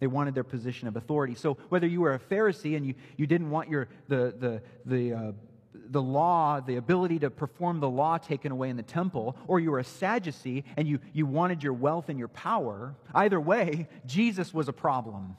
They 0.00 0.06
wanted 0.06 0.34
their 0.34 0.42
position 0.42 0.88
of 0.88 0.96
authority. 0.96 1.34
So 1.34 1.58
whether 1.68 1.86
you 1.86 2.00
were 2.00 2.14
a 2.14 2.18
Pharisee 2.18 2.78
and 2.78 2.86
you, 2.86 2.94
you 3.18 3.26
didn't 3.26 3.50
want 3.50 3.68
your, 3.68 3.88
the, 4.08 4.34
the, 4.38 4.62
the 4.86 5.12
uh, 5.12 5.32
the 5.74 6.02
law, 6.02 6.60
the 6.60 6.76
ability 6.76 7.18
to 7.20 7.30
perform 7.30 7.80
the 7.80 7.88
law 7.88 8.18
taken 8.18 8.52
away 8.52 8.68
in 8.68 8.76
the 8.76 8.82
temple, 8.82 9.36
or 9.46 9.60
you 9.60 9.70
were 9.70 9.78
a 9.78 9.84
Sadducee 9.84 10.64
and 10.76 10.86
you, 10.86 11.00
you 11.12 11.26
wanted 11.26 11.62
your 11.62 11.72
wealth 11.72 12.08
and 12.08 12.18
your 12.18 12.28
power, 12.28 12.94
either 13.14 13.40
way, 13.40 13.88
Jesus 14.06 14.52
was 14.52 14.68
a 14.68 14.72
problem. 14.72 15.36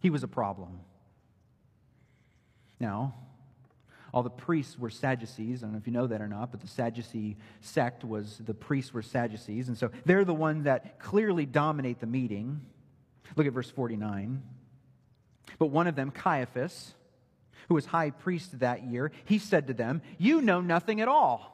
He 0.00 0.10
was 0.10 0.22
a 0.22 0.28
problem. 0.28 0.80
Now, 2.80 3.14
all 4.12 4.22
the 4.22 4.30
priests 4.30 4.78
were 4.78 4.90
Sadducees. 4.90 5.62
I 5.62 5.66
don't 5.66 5.72
know 5.72 5.78
if 5.78 5.86
you 5.86 5.92
know 5.92 6.06
that 6.06 6.20
or 6.20 6.28
not, 6.28 6.50
but 6.50 6.60
the 6.60 6.66
Sadducee 6.66 7.36
sect 7.60 8.04
was 8.04 8.38
the 8.44 8.52
priests 8.52 8.92
were 8.92 9.02
Sadducees. 9.02 9.68
And 9.68 9.78
so 9.78 9.90
they're 10.04 10.24
the 10.24 10.34
ones 10.34 10.64
that 10.64 10.98
clearly 10.98 11.46
dominate 11.46 12.00
the 12.00 12.06
meeting. 12.06 12.60
Look 13.36 13.46
at 13.46 13.52
verse 13.54 13.70
49. 13.70 14.42
But 15.58 15.66
one 15.66 15.86
of 15.86 15.94
them, 15.94 16.10
Caiaphas, 16.10 16.94
who 17.68 17.74
was 17.74 17.86
high 17.86 18.10
priest 18.10 18.60
that 18.60 18.84
year, 18.84 19.12
he 19.24 19.38
said 19.38 19.66
to 19.68 19.74
them, 19.74 20.02
You 20.18 20.40
know 20.40 20.60
nothing 20.60 21.00
at 21.00 21.08
all. 21.08 21.52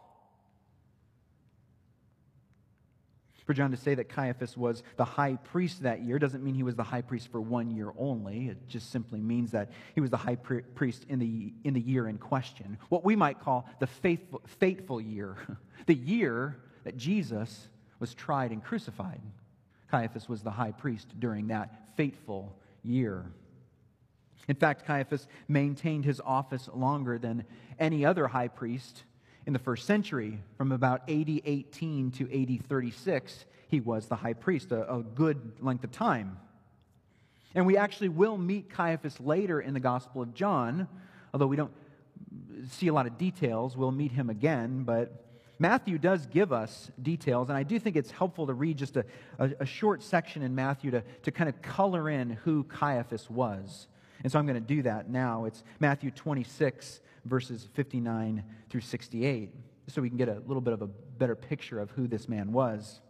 For 3.49 3.55
John 3.55 3.71
to 3.71 3.79
say 3.79 3.95
that 3.95 4.11
Caiaphas 4.11 4.59
was 4.59 4.83
the 4.99 5.07
high 5.07 5.37
priest 5.37 5.85
that 5.85 6.03
year 6.03 6.19
doesn't 6.19 6.45
mean 6.45 6.55
he 6.55 6.63
was 6.63 6.77
the 6.77 6.83
high 6.83 7.01
priest 7.01 7.33
for 7.33 7.41
one 7.41 7.71
year 7.71 7.91
only. 7.97 8.49
It 8.49 8.69
just 8.69 8.91
simply 8.91 9.23
means 9.23 9.53
that 9.53 9.71
he 9.95 10.03
was 10.03 10.11
the 10.11 10.19
high 10.19 10.37
priest 10.37 11.07
in 11.09 11.19
the, 11.19 11.55
in 11.65 11.73
the 11.73 11.81
year 11.81 12.09
in 12.09 12.19
question. 12.19 12.77
What 12.91 13.07
we 13.07 13.17
might 13.17 13.41
call 13.41 13.67
the 13.79 13.87
faithful, 13.87 14.43
fateful 14.45 15.01
year, 15.01 15.39
the 15.87 15.95
year 15.95 16.59
that 16.85 16.99
Jesus 16.99 17.69
was 18.01 18.13
tried 18.13 18.51
and 18.51 18.63
crucified. 18.63 19.23
Caiaphas 19.91 20.29
was 20.29 20.43
the 20.43 20.51
high 20.51 20.73
priest 20.73 21.19
during 21.19 21.47
that 21.47 21.97
fateful 21.97 22.55
year. 22.83 23.33
In 24.49 24.57
fact, 24.57 24.87
Caiaphas 24.87 25.29
maintained 25.47 26.05
his 26.05 26.21
office 26.25 26.69
longer 26.73 27.19
than 27.19 27.45
any 27.79 28.05
other 28.05 28.27
high 28.27 28.49
priest 28.49 29.05
in 29.47 29.53
the 29.53 29.59
first 29.59 29.87
century. 29.87 30.41
From 30.57 30.73
about 30.73 31.09
AD 31.09 31.29
18 31.45 32.11
to 32.13 32.43
AD 32.43 32.67
36, 32.67 33.45
he 33.69 33.81
was 33.81 34.07
the 34.07 34.17
high 34.17 34.33
priest, 34.33 34.73
a, 34.73 34.93
a 34.93 35.03
good 35.03 35.53
length 35.61 35.85
of 35.85 35.93
time. 35.93 36.39
And 37.55 37.67
we 37.67 37.77
actually 37.77 38.09
will 38.09 38.39
meet 38.39 38.71
Caiaphas 38.71 39.21
later 39.21 39.61
in 39.61 39.75
the 39.75 39.81
Gospel 39.81 40.23
of 40.23 40.35
John, 40.35 40.89
although 41.33 41.47
we 41.47 41.57
don't 41.57 41.73
see 42.71 42.89
a 42.89 42.93
lot 42.93 43.07
of 43.07 43.19
details. 43.19 43.77
We'll 43.77 43.93
meet 43.93 44.13
him 44.13 44.31
again, 44.31 44.85
but 44.85 45.25
Matthew 45.59 45.99
does 45.99 46.27
give 46.27 46.53
us 46.53 46.91
details, 47.03 47.49
and 47.49 47.59
I 47.59 47.65
do 47.65 47.79
think 47.79 47.97
it's 47.97 48.11
helpful 48.11 48.47
to 48.47 48.55
read 48.55 48.79
just 48.79 48.97
a, 48.97 49.05
a, 49.39 49.51
a 49.61 49.67
short 49.67 50.03
section 50.03 50.43
in 50.43 50.55
Matthew 50.55 50.93
to, 50.93 51.03
to 51.23 51.33
kind 51.33 51.49
of 51.49 51.61
color 51.61 52.09
in 52.09 52.31
who 52.31 52.65
Caiaphas 52.65 53.29
was. 53.29 53.89
And 54.23 54.33
so 54.33 54.39
I'm 54.39 54.47
going 54.47 54.61
to 54.61 54.75
do 54.75 54.83
that 54.83 55.09
now. 55.09 55.45
It's 55.45 55.63
Matthew 55.79 56.11
26, 56.11 57.01
verses 57.25 57.69
59 57.75 58.43
through 58.71 58.81
68, 58.81 59.55
so 59.89 60.03
we 60.03 60.09
can 60.09 60.19
get 60.19 60.29
a 60.29 60.43
little 60.47 60.61
bit 60.61 60.75
of 60.75 60.83
a 60.83 60.87
better 60.87 61.37
picture 61.37 61.79
of 61.81 61.91
who 61.93 62.09
this 62.09 62.29
man 62.29 62.53
was. 62.53 63.01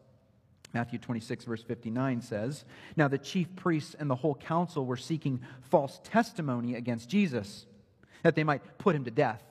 Matthew 0.74 0.98
26, 0.98 1.44
verse 1.44 1.62
59 1.62 2.20
says, 2.20 2.64
Now 2.96 3.08
the 3.08 3.18
chief 3.18 3.54
priests 3.56 3.96
and 3.98 4.10
the 4.10 4.14
whole 4.14 4.34
council 4.34 4.84
were 4.84 4.98
seeking 4.98 5.40
false 5.62 5.98
testimony 6.04 6.74
against 6.74 7.08
Jesus, 7.08 7.66
that 8.22 8.34
they 8.34 8.44
might 8.44 8.78
put 8.78 8.94
him 8.94 9.04
to 9.04 9.10
death. 9.10 9.42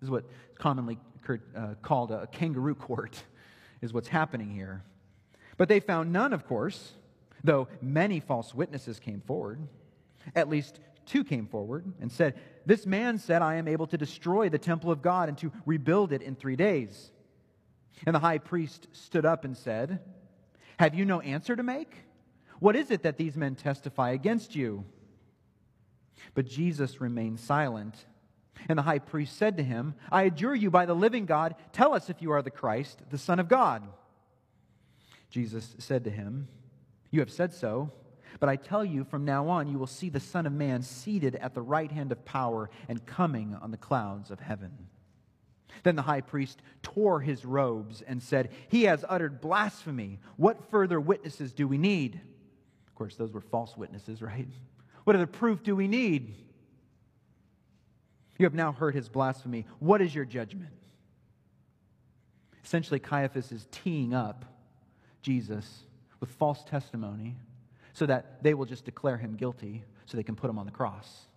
This 0.00 0.08
is 0.08 0.10
what 0.10 0.24
commonly 0.58 0.98
uh, 1.28 1.74
called 1.82 2.10
a 2.10 2.26
kangaroo 2.26 2.74
court, 2.74 3.22
is 3.80 3.92
what's 3.92 4.08
happening 4.08 4.50
here. 4.50 4.82
But 5.56 5.68
they 5.68 5.80
found 5.80 6.12
none, 6.12 6.32
of 6.32 6.46
course, 6.46 6.92
though 7.44 7.68
many 7.80 8.20
false 8.20 8.54
witnesses 8.54 8.98
came 8.98 9.20
forward. 9.20 9.60
At 10.34 10.48
least 10.48 10.80
two 11.06 11.24
came 11.24 11.46
forward 11.46 11.92
and 12.00 12.10
said, 12.10 12.34
This 12.66 12.84
man 12.84 13.18
said, 13.18 13.42
I 13.42 13.54
am 13.54 13.68
able 13.68 13.86
to 13.88 13.98
destroy 13.98 14.48
the 14.48 14.58
temple 14.58 14.90
of 14.90 15.02
God 15.02 15.28
and 15.28 15.38
to 15.38 15.52
rebuild 15.64 16.12
it 16.12 16.22
in 16.22 16.34
three 16.34 16.56
days. 16.56 17.10
And 18.04 18.14
the 18.14 18.20
high 18.20 18.38
priest 18.38 18.88
stood 18.92 19.24
up 19.24 19.44
and 19.44 19.56
said, 19.56 20.00
Have 20.78 20.94
you 20.94 21.04
no 21.04 21.20
answer 21.20 21.56
to 21.56 21.62
make? 21.62 21.94
What 22.58 22.76
is 22.76 22.90
it 22.90 23.02
that 23.02 23.16
these 23.16 23.36
men 23.36 23.54
testify 23.54 24.10
against 24.10 24.54
you? 24.54 24.84
But 26.34 26.46
Jesus 26.46 27.00
remained 27.00 27.40
silent. 27.40 28.06
And 28.68 28.78
the 28.78 28.82
high 28.82 28.98
priest 28.98 29.36
said 29.36 29.56
to 29.58 29.62
him, 29.62 29.94
I 30.10 30.24
adjure 30.24 30.54
you 30.54 30.70
by 30.70 30.86
the 30.86 30.94
living 30.94 31.26
God, 31.26 31.54
tell 31.72 31.94
us 31.94 32.10
if 32.10 32.22
you 32.22 32.32
are 32.32 32.42
the 32.42 32.50
Christ, 32.50 33.02
the 33.10 33.18
Son 33.18 33.38
of 33.38 33.48
God. 33.48 33.82
Jesus 35.30 35.74
said 35.78 36.04
to 36.04 36.10
him, 36.10 36.48
You 37.10 37.20
have 37.20 37.30
said 37.30 37.52
so, 37.52 37.92
but 38.40 38.48
I 38.48 38.56
tell 38.56 38.84
you, 38.84 39.04
from 39.04 39.24
now 39.24 39.48
on 39.48 39.68
you 39.68 39.78
will 39.78 39.86
see 39.86 40.08
the 40.08 40.20
Son 40.20 40.46
of 40.46 40.52
Man 40.52 40.82
seated 40.82 41.36
at 41.36 41.54
the 41.54 41.62
right 41.62 41.90
hand 41.90 42.12
of 42.12 42.24
power 42.24 42.70
and 42.88 43.04
coming 43.06 43.56
on 43.60 43.70
the 43.70 43.76
clouds 43.76 44.30
of 44.30 44.40
heaven. 44.40 44.72
Then 45.82 45.96
the 45.96 46.02
high 46.02 46.20
priest 46.20 46.60
tore 46.82 47.20
his 47.20 47.44
robes 47.44 48.02
and 48.02 48.22
said, 48.22 48.50
He 48.68 48.84
has 48.84 49.04
uttered 49.08 49.40
blasphemy. 49.40 50.18
What 50.36 50.70
further 50.70 51.00
witnesses 51.00 51.52
do 51.52 51.68
we 51.68 51.78
need? 51.78 52.20
Of 52.86 52.94
course, 52.94 53.16
those 53.16 53.32
were 53.32 53.40
false 53.40 53.76
witnesses, 53.76 54.22
right? 54.22 54.48
What 55.04 55.16
other 55.16 55.26
proof 55.26 55.62
do 55.62 55.76
we 55.76 55.88
need? 55.88 56.34
You 58.38 58.44
have 58.44 58.54
now 58.54 58.72
heard 58.72 58.94
his 58.94 59.08
blasphemy. 59.08 59.66
What 59.78 60.02
is 60.02 60.14
your 60.14 60.24
judgment? 60.24 60.72
Essentially, 62.64 62.98
Caiaphas 62.98 63.52
is 63.52 63.68
teeing 63.70 64.12
up 64.12 64.44
Jesus 65.22 65.84
with 66.20 66.30
false 66.30 66.64
testimony 66.64 67.36
so 67.96 68.04
that 68.04 68.42
they 68.42 68.52
will 68.52 68.66
just 68.66 68.84
declare 68.84 69.16
him 69.16 69.36
guilty 69.36 69.82
so 70.04 70.18
they 70.18 70.22
can 70.22 70.36
put 70.36 70.50
him 70.50 70.58
on 70.58 70.66
the 70.66 70.72
cross. 70.72 71.28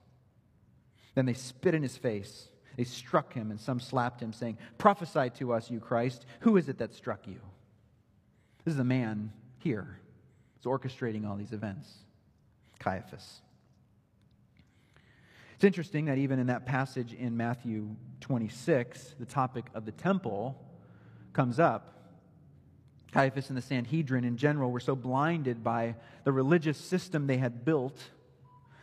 Then 1.15 1.25
they 1.25 1.33
spit 1.33 1.73
in 1.73 1.81
his 1.81 1.95
face. 1.95 2.49
They 2.75 2.83
struck 2.83 3.33
him, 3.33 3.49
and 3.49 3.57
some 3.57 3.79
slapped 3.79 4.21
him, 4.21 4.33
saying, 4.33 4.57
Prophesy 4.77 5.29
to 5.37 5.53
us, 5.53 5.71
you 5.71 5.79
Christ. 5.79 6.25
Who 6.41 6.57
is 6.57 6.67
it 6.67 6.77
that 6.79 6.93
struck 6.93 7.27
you? 7.27 7.39
This 8.65 8.73
is 8.73 8.77
the 8.77 8.83
man 8.83 9.31
here 9.59 9.99
who's 10.57 10.69
orchestrating 10.69 11.25
all 11.25 11.37
these 11.37 11.53
events 11.53 11.93
Caiaphas. 12.79 13.39
It's 15.55 15.63
interesting 15.63 16.05
that 16.05 16.17
even 16.17 16.39
in 16.39 16.47
that 16.47 16.65
passage 16.65 17.13
in 17.13 17.37
Matthew 17.37 17.95
26, 18.19 19.15
the 19.17 19.25
topic 19.25 19.65
of 19.73 19.85
the 19.85 19.93
temple 19.93 20.61
comes 21.31 21.57
up. 21.57 21.98
Caiaphas 23.11 23.49
and 23.49 23.57
the 23.57 23.61
Sanhedrin 23.61 24.23
in 24.23 24.37
general 24.37 24.71
were 24.71 24.79
so 24.79 24.95
blinded 24.95 25.63
by 25.63 25.95
the 26.23 26.31
religious 26.31 26.77
system 26.77 27.27
they 27.27 27.37
had 27.37 27.65
built 27.65 27.97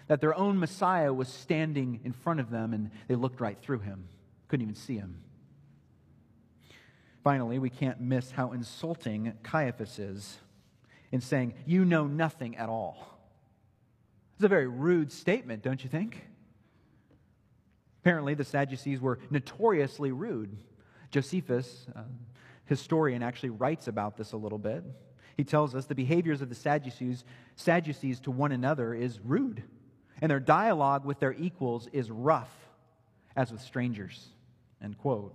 that 0.09 0.21
their 0.21 0.37
own 0.37 0.59
Messiah 0.59 1.13
was 1.13 1.29
standing 1.29 2.01
in 2.05 2.13
front 2.13 2.41
of 2.41 2.51
them 2.51 2.73
and 2.73 2.91
they 3.09 3.15
looked 3.15 3.41
right 3.41 3.59
through 3.61 3.81
him, 3.81 4.09
couldn't 4.49 4.65
even 4.65 4.75
see 4.75 4.97
him. 4.97 5.23
Finally, 7.25 7.59
we 7.59 7.71
can't 7.71 8.01
miss 8.01 8.31
how 8.31 8.53
insulting 8.53 9.33
Caiaphas 9.43 9.99
is 9.99 10.39
in 11.11 11.21
saying, 11.21 11.55
You 11.65 11.85
know 11.85 12.07
nothing 12.07 12.57
at 12.57 12.69
all. 12.69 13.19
It's 14.37 14.45
a 14.45 14.49
very 14.49 14.69
rude 14.69 15.11
statement, 15.11 15.63
don't 15.63 15.83
you 15.83 15.91
think? 15.91 16.25
Apparently, 18.03 18.35
the 18.35 18.45
Sadducees 18.45 19.01
were 19.01 19.19
notoriously 19.31 20.13
rude. 20.13 20.57
Josephus, 21.11 21.87
uh, 21.97 22.03
historian, 22.67 23.23
actually 23.23 23.51
writes 23.51 23.89
about 23.89 24.17
this 24.17 24.33
a 24.33 24.37
little 24.37 24.59
bit. 24.59 24.85
He 25.37 25.45
tells 25.45 25.75
us 25.75 25.87
the 25.87 25.95
behaviors 25.95 26.41
of 26.41 26.49
the 26.49 26.55
Sadducees, 26.55 27.25
Sadducees 27.57 28.21
to 28.21 28.31
one 28.31 28.53
another 28.53 28.95
is 28.95 29.21
rude, 29.25 29.63
and 30.21 30.31
their 30.31 30.41
dialogue 30.41 31.05
with 31.05 31.21
their 31.21 31.33
equals 31.33 31.89
is 31.93 32.11
rough, 32.11 32.53
as 33.35 33.53
with 33.53 33.61
strangers. 33.61 34.29
End 34.83 34.97
quote. 34.99 35.35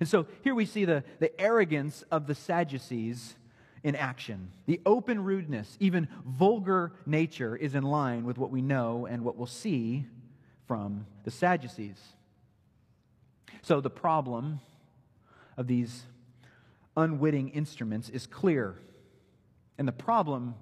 And 0.00 0.08
so 0.08 0.26
here 0.42 0.54
we 0.54 0.66
see 0.66 0.84
the, 0.84 1.04
the 1.20 1.38
arrogance 1.40 2.04
of 2.10 2.26
the 2.26 2.34
Sadducees 2.34 3.36
in 3.82 3.94
action. 3.94 4.50
The 4.66 4.80
open 4.86 5.22
rudeness, 5.22 5.76
even 5.78 6.08
vulgar 6.24 6.92
nature, 7.06 7.54
is 7.54 7.74
in 7.74 7.84
line 7.84 8.24
with 8.24 8.38
what 8.38 8.50
we 8.50 8.62
know 8.62 9.06
and 9.06 9.22
what 9.22 9.36
we'll 9.36 9.46
see 9.46 10.06
from 10.66 11.06
the 11.24 11.30
Sadducees. 11.30 12.00
So 13.62 13.80
the 13.80 13.90
problem 13.90 14.60
of 15.56 15.66
these 15.66 16.02
unwitting 16.96 17.48
instruments 17.50 18.08
is 18.08 18.26
clear. 18.26 18.76
And 19.78 19.88
the 19.88 19.92
problem, 19.92 20.54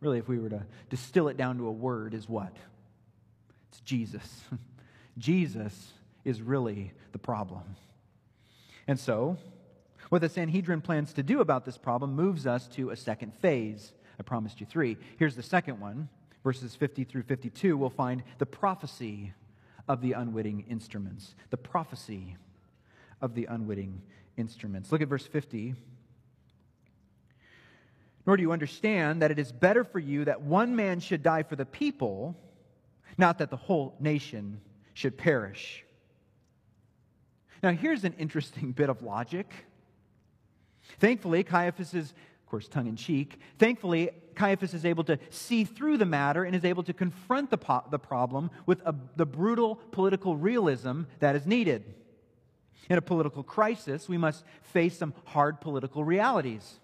really, 0.00 0.18
if 0.18 0.28
we 0.28 0.38
were 0.38 0.50
to 0.50 0.66
distill 0.90 1.28
it 1.28 1.36
down 1.36 1.58
to 1.58 1.66
a 1.66 1.72
word, 1.72 2.14
is 2.14 2.28
what? 2.28 2.54
It's 3.70 3.80
Jesus. 3.80 4.44
Jesus 5.18 5.92
is 6.24 6.42
really 6.42 6.92
the 7.12 7.18
problem. 7.18 7.76
And 8.86 8.98
so, 8.98 9.36
what 10.08 10.22
the 10.22 10.28
Sanhedrin 10.28 10.80
plans 10.80 11.12
to 11.14 11.22
do 11.22 11.40
about 11.40 11.64
this 11.64 11.76
problem 11.76 12.14
moves 12.14 12.46
us 12.46 12.66
to 12.68 12.90
a 12.90 12.96
second 12.96 13.34
phase. 13.34 13.92
I 14.18 14.22
promised 14.22 14.60
you 14.60 14.66
three. 14.66 14.96
Here's 15.18 15.36
the 15.36 15.42
second 15.42 15.80
one 15.80 16.08
verses 16.44 16.74
50 16.74 17.04
through 17.04 17.24
52, 17.24 17.76
we'll 17.76 17.90
find 17.90 18.22
the 18.38 18.46
prophecy 18.46 19.34
of 19.86 20.00
the 20.00 20.12
unwitting 20.12 20.64
instruments. 20.68 21.34
The 21.50 21.56
prophecy 21.56 22.36
of 23.20 23.34
the 23.34 23.46
unwitting 23.46 24.00
instruments. 24.38 24.92
Look 24.92 25.02
at 25.02 25.08
verse 25.08 25.26
50. 25.26 25.74
Nor 28.26 28.36
do 28.36 28.42
you 28.42 28.52
understand 28.52 29.22
that 29.22 29.30
it 29.30 29.38
is 29.38 29.52
better 29.52 29.84
for 29.84 29.98
you 29.98 30.24
that 30.26 30.42
one 30.42 30.76
man 30.76 31.00
should 31.00 31.22
die 31.22 31.42
for 31.42 31.56
the 31.56 31.64
people, 31.64 32.36
not 33.16 33.38
that 33.38 33.50
the 33.50 33.56
whole 33.56 33.96
nation 34.00 34.60
should 34.94 35.16
perish. 35.16 35.84
Now, 37.62 37.72
here's 37.72 38.04
an 38.04 38.14
interesting 38.18 38.72
bit 38.72 38.88
of 38.88 39.02
logic. 39.02 39.52
Thankfully, 40.98 41.42
Caiaphas 41.42 41.94
is 41.94 42.14
of 42.48 42.50
course, 42.50 42.66
tongue 42.66 42.86
in 42.86 42.96
cheek. 42.96 43.38
Thankfully, 43.58 44.08
Caiaphas 44.34 44.72
is 44.72 44.86
able 44.86 45.04
to 45.04 45.18
see 45.28 45.64
through 45.64 45.98
the 45.98 46.06
matter 46.06 46.44
and 46.44 46.56
is 46.56 46.64
able 46.64 46.82
to 46.84 46.94
confront 46.94 47.50
the, 47.50 47.58
po- 47.58 47.84
the 47.90 47.98
problem 47.98 48.50
with 48.64 48.80
a, 48.86 48.94
the 49.16 49.26
brutal 49.26 49.76
political 49.90 50.34
realism 50.34 51.02
that 51.18 51.36
is 51.36 51.46
needed. 51.46 51.84
In 52.88 52.98
a 52.98 53.02
political 53.02 53.42
crisis, 53.42 54.08
we 54.08 54.16
must 54.16 54.44
face 54.62 54.96
some 54.96 55.14
hard 55.26 55.60
political 55.60 56.04
realities. 56.04 56.80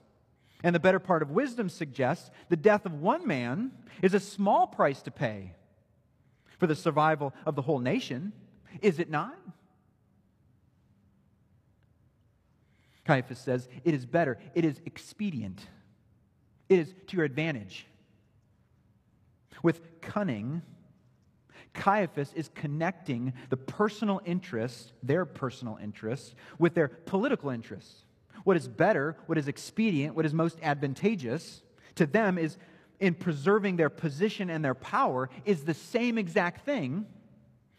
And 0.63 0.75
the 0.75 0.81
better 0.81 0.99
part 0.99 1.23
of 1.23 1.31
wisdom 1.31 1.69
suggests 1.69 2.31
the 2.49 2.57
death 2.57 2.87
of 2.87 3.01
one 3.01 3.27
man 3.27 3.73
is 4.03 4.15
a 4.15 4.21
small 4.21 4.67
price 4.67 5.03
to 5.03 5.11
pay 5.11 5.53
for 6.59 6.67
the 6.67 6.75
survival 6.75 7.35
of 7.45 7.55
the 7.55 7.63
whole 7.63 7.81
nation, 7.81 8.33
is 8.81 8.99
it 8.99 9.11
not? 9.11 9.37
Caiaphas 13.05 13.39
says, 13.39 13.69
it 13.85 13.93
is 13.93 14.07
better, 14.07 14.39
it 14.55 14.65
is 14.65 14.81
expedient, 14.87 15.67
it 16.69 16.79
is 16.79 16.95
to 17.09 17.17
your 17.17 17.27
advantage. 17.27 17.87
With 19.63 20.01
cunning, 20.01 20.63
Caiaphas 21.75 22.33
is 22.35 22.49
connecting 22.55 23.33
the 23.51 23.57
personal 23.57 24.21
interests, 24.25 24.93
their 25.03 25.25
personal 25.25 25.79
interests, 25.83 26.35
with 26.59 26.75
their 26.75 26.89
political 26.89 27.51
interests. 27.51 28.05
What 28.45 28.57
is 28.57 28.69
better, 28.69 29.17
what 29.27 29.39
is 29.39 29.49
expedient, 29.49 30.15
what 30.15 30.25
is 30.25 30.33
most 30.33 30.59
advantageous 30.63 31.63
to 31.97 32.07
them 32.07 32.39
is 32.39 32.57
in 33.01 33.15
preserving 33.15 33.77
their 33.77 33.91
position 33.91 34.51
and 34.51 34.65
their 34.65 34.75
power 34.75 35.29
is 35.45 35.65
the 35.65 35.75
same 35.75 36.17
exact 36.17 36.65
thing 36.65 37.07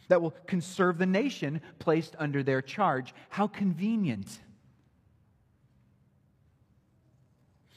that 0.07 0.21
will 0.21 0.35
conserve 0.45 0.97
the 0.97 1.05
nation 1.05 1.61
placed 1.79 2.15
under 2.19 2.43
their 2.43 2.61
charge. 2.61 3.13
How 3.29 3.47
convenient. 3.47 4.39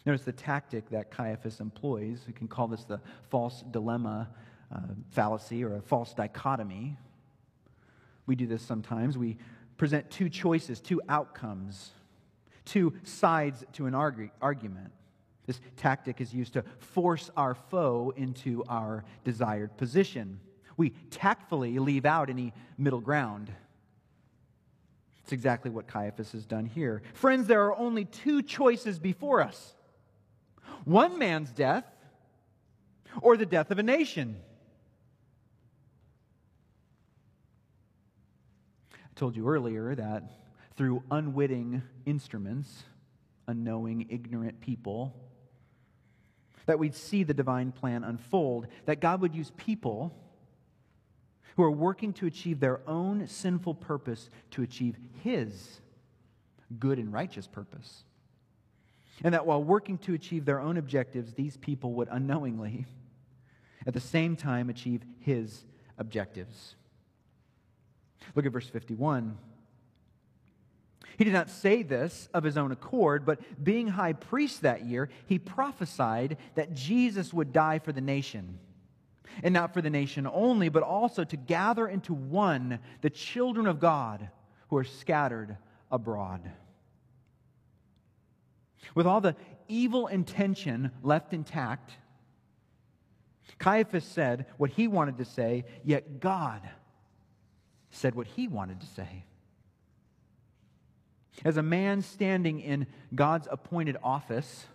Notice 0.05 0.23
the 0.23 0.33
tactic 0.33 0.89
that 0.91 1.11
Caiaphas 1.11 1.61
employs. 1.61 2.25
We 2.27 2.33
can 2.33 2.49
call 2.49 2.69
this 2.69 2.85
the 2.85 3.01
false 3.31 3.63
dilemma 3.71 4.29
uh, 4.75 4.81
fallacy 5.11 5.65
or 5.65 5.77
a 5.77 5.83
false 5.83 6.15
dichotomy. 6.15 6.97
We 8.27 8.37
do 8.37 8.47
this 8.47 8.63
sometimes. 8.63 9.17
We 9.17 9.39
present 9.77 10.11
two 10.11 10.29
choices, 10.29 10.81
two 10.81 11.01
outcomes, 11.09 11.91
two 12.65 12.93
sides 13.03 13.65
to 13.75 13.87
an 13.87 13.95
argu- 13.95 14.31
argument. 14.43 14.93
This 15.47 15.61
tactic 15.77 16.21
is 16.21 16.35
used 16.35 16.53
to 16.53 16.65
force 16.79 17.31
our 17.37 17.55
foe 17.55 18.13
into 18.17 18.65
our 18.69 19.05
desired 19.25 19.77
position. 19.79 20.41
We 20.77 20.91
tactfully 21.11 21.79
leave 21.79 22.05
out 22.05 22.29
any 22.29 22.53
middle 22.77 23.01
ground. 23.01 23.51
It's 25.23 25.33
exactly 25.33 25.71
what 25.71 25.87
Caiaphas 25.87 26.33
has 26.33 26.45
done 26.45 26.67
here. 26.67 27.03
Friends, 27.15 27.47
there 27.47 27.65
are 27.65 27.77
only 27.77 28.05
two 28.05 28.43
choices 28.43 28.99
before 28.99 29.41
us 29.41 29.75
one 30.85 31.19
man's 31.19 31.51
death 31.51 31.85
or 33.21 33.37
the 33.37 33.47
death 33.47 33.71
of 33.71 33.79
a 33.79 33.83
nation. 33.83 34.37
I 39.08 39.08
told 39.19 39.37
you 39.37 39.49
earlier 39.49 39.95
that 39.95 40.23
through 40.77 41.03
unwitting 41.11 41.83
instruments, 42.07 42.85
unknowing, 43.47 44.07
ignorant 44.09 44.61
people, 44.61 45.15
that 46.67 46.79
we'd 46.79 46.95
see 46.95 47.25
the 47.25 47.35
divine 47.35 47.73
plan 47.73 48.05
unfold, 48.05 48.67
that 48.87 49.01
God 49.01 49.21
would 49.21 49.35
use 49.35 49.53
people 49.57 50.15
who 51.57 51.63
are 51.63 51.71
working 51.71 52.13
to 52.15 52.27
achieve 52.27 52.61
their 52.61 52.81
own 52.87 53.27
sinful 53.27 53.75
purpose 53.75 54.31
to 54.53 54.63
achieve 54.63 54.97
His 55.23 55.81
good 56.79 56.99
and 56.99 57.13
righteous 57.13 57.47
purpose. 57.47 58.05
And 59.25 59.35
that 59.35 59.47
while 59.47 59.63
working 59.63 59.99
to 59.99 60.15
achieve 60.15 60.45
their 60.45 60.61
own 60.61 60.77
objectives, 60.77 61.35
these 61.35 61.57
people 61.57 61.95
would 61.95 62.09
unknowingly, 62.11 62.87
at 63.87 63.95
the 63.95 64.01
same 64.01 64.37
time, 64.37 64.71
achieve 64.71 65.03
his 65.21 65.65
objectives. 65.97 66.77
Look 68.35 68.47
at 68.47 68.53
verse 68.53 68.69
51. 68.69 69.37
He 71.19 71.25
did 71.25 71.33
not 71.33 71.51
say 71.51 71.83
this 71.83 72.29
of 72.33 72.45
his 72.45 72.57
own 72.57 72.71
accord, 72.71 73.27
but 73.27 73.41
being 73.63 73.89
high 73.89 74.13
priest 74.13 74.63
that 74.63 74.85
year, 74.85 75.09
he 75.27 75.39
prophesied 75.39 76.37
that 76.55 76.75
Jesus 76.75 77.35
would 77.35 77.53
die 77.53 77.81
for 77.81 77.93
the 77.93 78.01
nation. 78.01 78.61
And 79.43 79.53
not 79.53 79.75
for 79.75 79.83
the 79.83 79.91
nation 79.91 80.29
only, 80.33 80.69
but 80.69 80.85
also 80.85 81.25
to 81.25 81.37
gather 81.37 81.89
into 81.89 82.15
one 82.15 82.79
the 83.01 83.11
children 83.11 83.67
of 83.67 83.81
God 83.81 84.31
who 84.69 84.77
are 84.77 84.85
scattered 84.85 85.57
abroad. 85.91 86.41
With 88.95 89.07
all 89.07 89.21
the 89.21 89.37
evil 89.67 90.07
intention 90.07 90.93
left 91.03 91.33
intact, 91.33 91.93
Caiaphas 93.59 94.05
said 94.05 94.47
what 94.57 94.71
he 94.71 94.87
wanted 94.87 95.19
to 95.19 95.25
say, 95.25 95.65
yet 95.85 96.21
God 96.21 96.63
said 97.91 98.15
what 98.15 98.27
he 98.27 98.49
wanted 98.49 98.81
to 98.81 98.87
say. 98.87 99.25
As 101.45 101.57
a 101.57 101.63
man 101.63 102.03
standing 102.03 102.61
in 102.61 102.87
God's 103.15 103.49
appointed 103.51 103.97
office, 104.03 104.67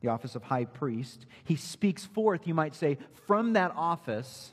the 0.00 0.08
office 0.08 0.36
of 0.36 0.44
high 0.44 0.64
priest, 0.64 1.26
he 1.44 1.56
speaks 1.56 2.04
forth, 2.04 2.46
you 2.46 2.54
might 2.54 2.74
say, 2.74 2.98
from 3.26 3.54
that 3.54 3.72
office, 3.76 4.52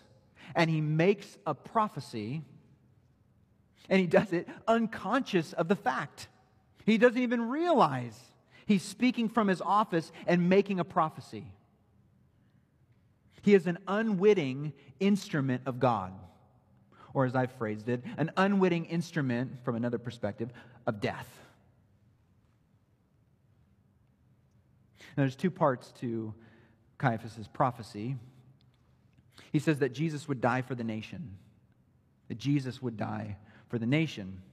and 0.56 0.70
he 0.70 0.82
makes 0.82 1.38
a 1.46 1.54
prophecy, 1.54 2.42
and 3.90 4.00
he 4.00 4.08
does 4.08 4.34
it 4.34 4.48
unconscious 4.68 5.54
of 5.54 5.68
the 5.68 5.76
fact. 5.76 6.28
He 6.86 6.98
doesn't 6.98 7.22
even 7.22 7.50
realize 7.50 8.20
he's 8.66 8.84
speaking 8.84 9.30
from 9.30 9.48
his 9.48 9.62
office 9.62 10.12
and 10.26 10.50
making 10.50 10.80
a 10.80 10.84
prophecy. 10.84 11.46
He 13.44 13.54
is 13.54 13.68
an 13.68 13.78
unwitting 13.88 14.74
instrument 15.00 15.64
of 15.68 15.80
God. 15.80 16.14
Or, 17.16 17.26
as 17.26 17.36
I've 17.36 17.52
phrased 17.54 17.90
it, 17.90 18.04
an 18.18 18.30
unwitting 18.38 18.86
instrument, 18.86 19.64
from 19.64 19.76
another 19.76 19.98
perspective, 19.98 20.52
of 20.86 21.02
death. 21.02 21.28
Now, 25.18 25.24
there's 25.24 25.36
two 25.36 25.50
parts 25.50 25.92
to 26.02 26.36
Caiaphas' 27.00 27.48
prophecy. 27.52 28.18
He 29.52 29.58
says 29.58 29.80
that 29.80 29.94
Jesus 29.94 30.28
would 30.28 30.42
die 30.42 30.62
for 30.62 30.76
the 30.76 30.84
nation, 30.84 31.38
that 32.28 32.38
Jesus 32.38 32.80
would 32.84 32.98
die 32.98 33.38
for 33.70 33.80
the 33.80 33.88
nation. 33.88 34.44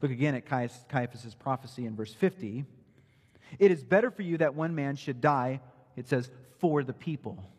Look 0.00 0.10
again 0.10 0.34
at 0.34 0.46
Caiaphas' 0.46 1.34
prophecy 1.34 1.84
in 1.84 1.94
verse 1.94 2.14
50. 2.14 2.64
It 3.58 3.70
is 3.70 3.84
better 3.84 4.10
for 4.10 4.22
you 4.22 4.38
that 4.38 4.54
one 4.54 4.74
man 4.74 4.96
should 4.96 5.20
die, 5.20 5.60
it 5.96 6.08
says, 6.08 6.30
for 6.58 6.82
the 6.82 6.94
people 6.94 7.50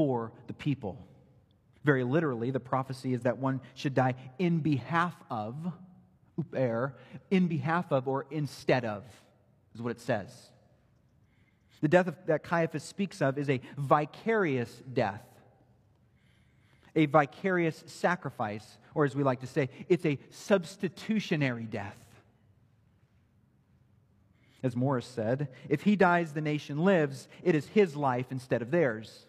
for 0.00 0.32
the 0.46 0.54
people. 0.54 1.06
Very 1.84 2.04
literally, 2.04 2.50
the 2.50 2.60
prophecy 2.60 3.14
is 3.14 3.22
that 3.22 3.38
one 3.38 3.60
should 3.74 3.94
die 3.94 4.14
in 4.38 4.60
behalf 4.60 5.14
of, 5.30 5.56
uper, 6.38 6.92
in 7.30 7.48
behalf 7.48 7.90
of 7.90 8.06
or 8.06 8.26
instead 8.30 8.84
of, 8.84 9.04
is 9.74 9.80
what 9.80 9.90
it 9.90 10.00
says. 10.00 10.50
The 11.80 11.88
death 11.88 12.08
of, 12.08 12.16
that 12.26 12.42
Caiaphas 12.42 12.84
speaks 12.84 13.22
of 13.22 13.38
is 13.38 13.48
a 13.48 13.60
vicarious 13.78 14.82
death, 14.92 15.24
a 16.94 17.06
vicarious 17.06 17.82
sacrifice, 17.86 18.78
or 18.94 19.04
as 19.04 19.16
we 19.16 19.22
like 19.22 19.40
to 19.40 19.46
say, 19.46 19.70
it's 19.88 20.04
a 20.04 20.18
substitutionary 20.30 21.64
death. 21.64 21.96
As 24.62 24.76
Morris 24.76 25.06
said, 25.06 25.48
if 25.70 25.82
he 25.82 25.96
dies, 25.96 26.34
the 26.34 26.42
nation 26.42 26.84
lives. 26.84 27.28
It 27.42 27.54
is 27.54 27.66
his 27.68 27.96
life 27.96 28.26
instead 28.30 28.60
of 28.60 28.70
theirs. 28.70 29.26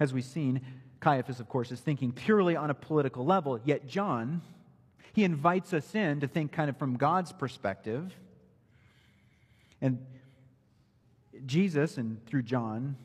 As 0.00 0.12
we've 0.12 0.24
seen, 0.24 0.60
Caiaphas, 1.00 1.40
of 1.40 1.48
course, 1.48 1.70
is 1.70 1.80
thinking 1.80 2.12
purely 2.12 2.56
on 2.56 2.70
a 2.70 2.74
political 2.74 3.24
level, 3.24 3.60
yet 3.64 3.86
John, 3.86 4.42
he 5.12 5.24
invites 5.24 5.72
us 5.72 5.94
in 5.94 6.20
to 6.20 6.28
think 6.28 6.52
kind 6.52 6.68
of 6.68 6.76
from 6.76 6.96
God's 6.96 7.32
perspective. 7.32 8.14
And 9.80 10.04
Jesus, 11.46 11.98
and 11.98 12.24
through 12.26 12.42
John, 12.42 12.96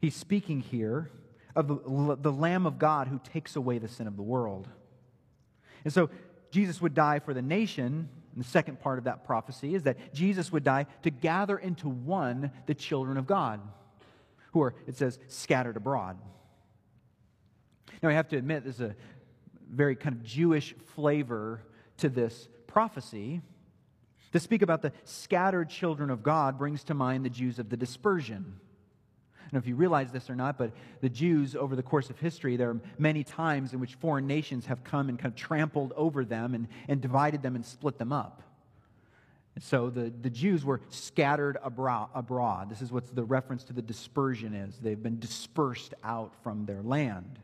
he's 0.00 0.14
speaking 0.14 0.60
here 0.60 1.10
of 1.54 1.68
the, 1.68 2.16
the 2.20 2.32
Lamb 2.32 2.66
of 2.66 2.78
God 2.78 3.08
who 3.08 3.20
takes 3.32 3.56
away 3.56 3.78
the 3.78 3.88
sin 3.88 4.06
of 4.06 4.16
the 4.16 4.22
world. 4.22 4.68
And 5.84 5.92
so 5.92 6.10
Jesus 6.50 6.80
would 6.80 6.94
die 6.94 7.18
for 7.18 7.34
the 7.34 7.42
nation. 7.42 8.08
And 8.34 8.44
the 8.44 8.48
second 8.48 8.80
part 8.80 8.98
of 8.98 9.04
that 9.04 9.24
prophecy 9.24 9.74
is 9.74 9.82
that 9.82 10.14
Jesus 10.14 10.52
would 10.52 10.64
die 10.64 10.86
to 11.02 11.10
gather 11.10 11.58
into 11.58 11.88
one 11.88 12.50
the 12.66 12.74
children 12.74 13.16
of 13.16 13.26
God 13.26 13.60
who 14.52 14.62
are, 14.62 14.74
it 14.86 14.96
says, 14.96 15.18
scattered 15.28 15.76
abroad. 15.76 16.18
Now, 18.02 18.08
I 18.08 18.12
have 18.12 18.28
to 18.28 18.36
admit, 18.36 18.64
there's 18.64 18.80
a 18.80 18.94
very 19.68 19.94
kind 19.96 20.16
of 20.16 20.22
Jewish 20.22 20.74
flavor 20.94 21.62
to 21.98 22.08
this 22.08 22.48
prophecy. 22.66 23.42
To 24.32 24.40
speak 24.40 24.62
about 24.62 24.82
the 24.82 24.92
scattered 25.04 25.68
children 25.68 26.10
of 26.10 26.22
God 26.22 26.58
brings 26.58 26.84
to 26.84 26.94
mind 26.94 27.24
the 27.24 27.30
Jews 27.30 27.58
of 27.58 27.68
the 27.68 27.76
dispersion. 27.76 28.60
I 29.36 29.42
don't 29.42 29.52
know 29.54 29.58
if 29.58 29.66
you 29.66 29.74
realize 29.74 30.12
this 30.12 30.30
or 30.30 30.36
not, 30.36 30.56
but 30.56 30.72
the 31.00 31.08
Jews, 31.08 31.56
over 31.56 31.74
the 31.74 31.82
course 31.82 32.08
of 32.08 32.18
history, 32.20 32.56
there 32.56 32.70
are 32.70 32.80
many 32.98 33.24
times 33.24 33.72
in 33.72 33.80
which 33.80 33.96
foreign 33.96 34.26
nations 34.28 34.66
have 34.66 34.84
come 34.84 35.08
and 35.08 35.18
kind 35.18 35.32
of 35.32 35.36
trampled 35.36 35.92
over 35.96 36.24
them 36.24 36.54
and, 36.54 36.68
and 36.88 37.00
divided 37.00 37.42
them 37.42 37.56
and 37.56 37.66
split 37.66 37.98
them 37.98 38.12
up. 38.12 38.42
So 39.60 39.90
the, 39.90 40.10
the 40.22 40.30
Jews 40.30 40.64
were 40.64 40.80
scattered 40.88 41.58
abroad. 41.62 42.70
This 42.70 42.80
is 42.80 42.90
what 42.90 43.14
the 43.14 43.22
reference 43.22 43.62
to 43.64 43.74
the 43.74 43.82
dispersion 43.82 44.54
is. 44.54 44.78
They've 44.78 45.00
been 45.00 45.18
dispersed 45.18 45.92
out 46.02 46.34
from 46.42 46.64
their 46.64 46.82
land. 46.82 47.38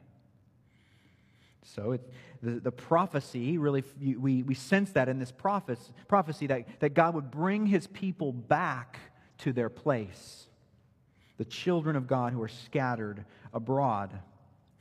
So 1.63 1.93
it, 1.93 2.13
the, 2.43 2.53
the 2.53 2.73
prophecy, 2.73 3.59
really, 3.59 3.85
we, 4.01 4.43
we 4.43 4.55
sense 4.55 4.93
that 4.93 5.11
in 5.11 5.19
this 5.19 5.31
prophecy, 5.31 5.93
prophecy 6.09 6.47
that, 6.47 6.81
that 6.81 6.95
God 6.95 7.15
would 7.15 7.31
bring 7.31 7.67
his 7.67 7.87
people 7.87 8.33
back 8.33 8.99
to 9.39 9.53
their 9.53 9.69
place. 9.69 10.47
The 11.37 11.45
children 11.45 11.97
of 11.97 12.07
God 12.07 12.33
who 12.33 12.43
are 12.43 12.49
scattered 12.49 13.27
abroad. 13.53 14.11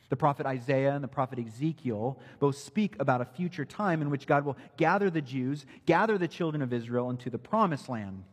The 0.10 0.16
prophet 0.16 0.46
Isaiah 0.46 0.94
and 0.94 1.04
the 1.04 1.08
prophet 1.08 1.40
Ezekiel 1.40 2.20
both 2.40 2.58
speak 2.58 2.96
about 3.00 3.22
a 3.22 3.26
future 3.26 3.66
time 3.66 4.02
in 4.02 4.10
which 4.10 4.28
God 4.28 4.46
will 4.46 4.58
gather 4.78 5.10
the 5.10 5.22
Jews, 5.22 5.66
gather 5.86 6.18
the 6.18 6.28
children 6.28 6.62
of 6.62 6.74
Israel 6.74 7.10
into 7.10 7.30
the 7.30 7.38
promised 7.38 7.90
land. 7.90 8.24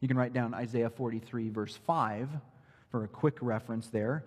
You 0.00 0.08
can 0.08 0.16
write 0.16 0.32
down 0.32 0.54
Isaiah 0.54 0.90
43, 0.90 1.48
verse 1.48 1.76
5, 1.86 2.28
for 2.90 3.04
a 3.04 3.08
quick 3.08 3.38
reference 3.40 3.88
there. 3.88 4.24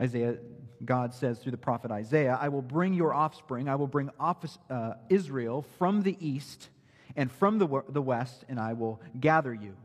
Isaiah, 0.00 0.36
God 0.84 1.14
says 1.14 1.38
through 1.38 1.52
the 1.52 1.58
prophet 1.58 1.90
Isaiah, 1.90 2.38
I 2.40 2.48
will 2.48 2.62
bring 2.62 2.94
your 2.94 3.14
offspring, 3.14 3.68
I 3.68 3.76
will 3.76 3.86
bring 3.86 4.10
office, 4.18 4.58
uh, 4.68 4.94
Israel 5.08 5.64
from 5.78 6.02
the 6.02 6.16
east 6.20 6.68
and 7.16 7.30
from 7.30 7.58
the, 7.58 7.82
the 7.88 8.02
west, 8.02 8.44
and 8.48 8.58
I 8.58 8.72
will 8.72 9.00
gather 9.18 9.54
you 9.54 9.76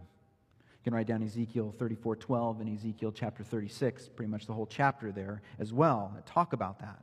can 0.85 0.93
write 0.93 1.07
down 1.07 1.23
Ezekiel 1.23 1.73
34 1.79 2.15
12 2.15 2.61
and 2.61 2.77
Ezekiel 2.77 3.11
chapter 3.11 3.43
36, 3.43 4.07
pretty 4.09 4.31
much 4.31 4.45
the 4.45 4.53
whole 4.53 4.67
chapter 4.67 5.11
there 5.11 5.41
as 5.57 5.73
well, 5.73 6.15
talk 6.27 6.53
about 6.53 6.77
that. 6.77 7.01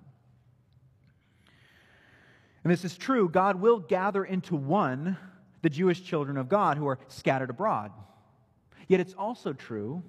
And 2.62 2.72
this 2.72 2.84
is 2.84 2.96
true. 2.96 3.28
God 3.28 3.60
will 3.60 3.80
gather 3.80 4.24
into 4.24 4.54
one 4.54 5.16
the 5.62 5.68
Jewish 5.68 6.00
children 6.04 6.36
of 6.36 6.48
God 6.48 6.76
who 6.76 6.86
are 6.86 7.00
scattered 7.08 7.50
abroad. 7.50 7.90
Yet 8.86 9.00
it's 9.00 9.14
also 9.14 9.52
true 9.52 10.04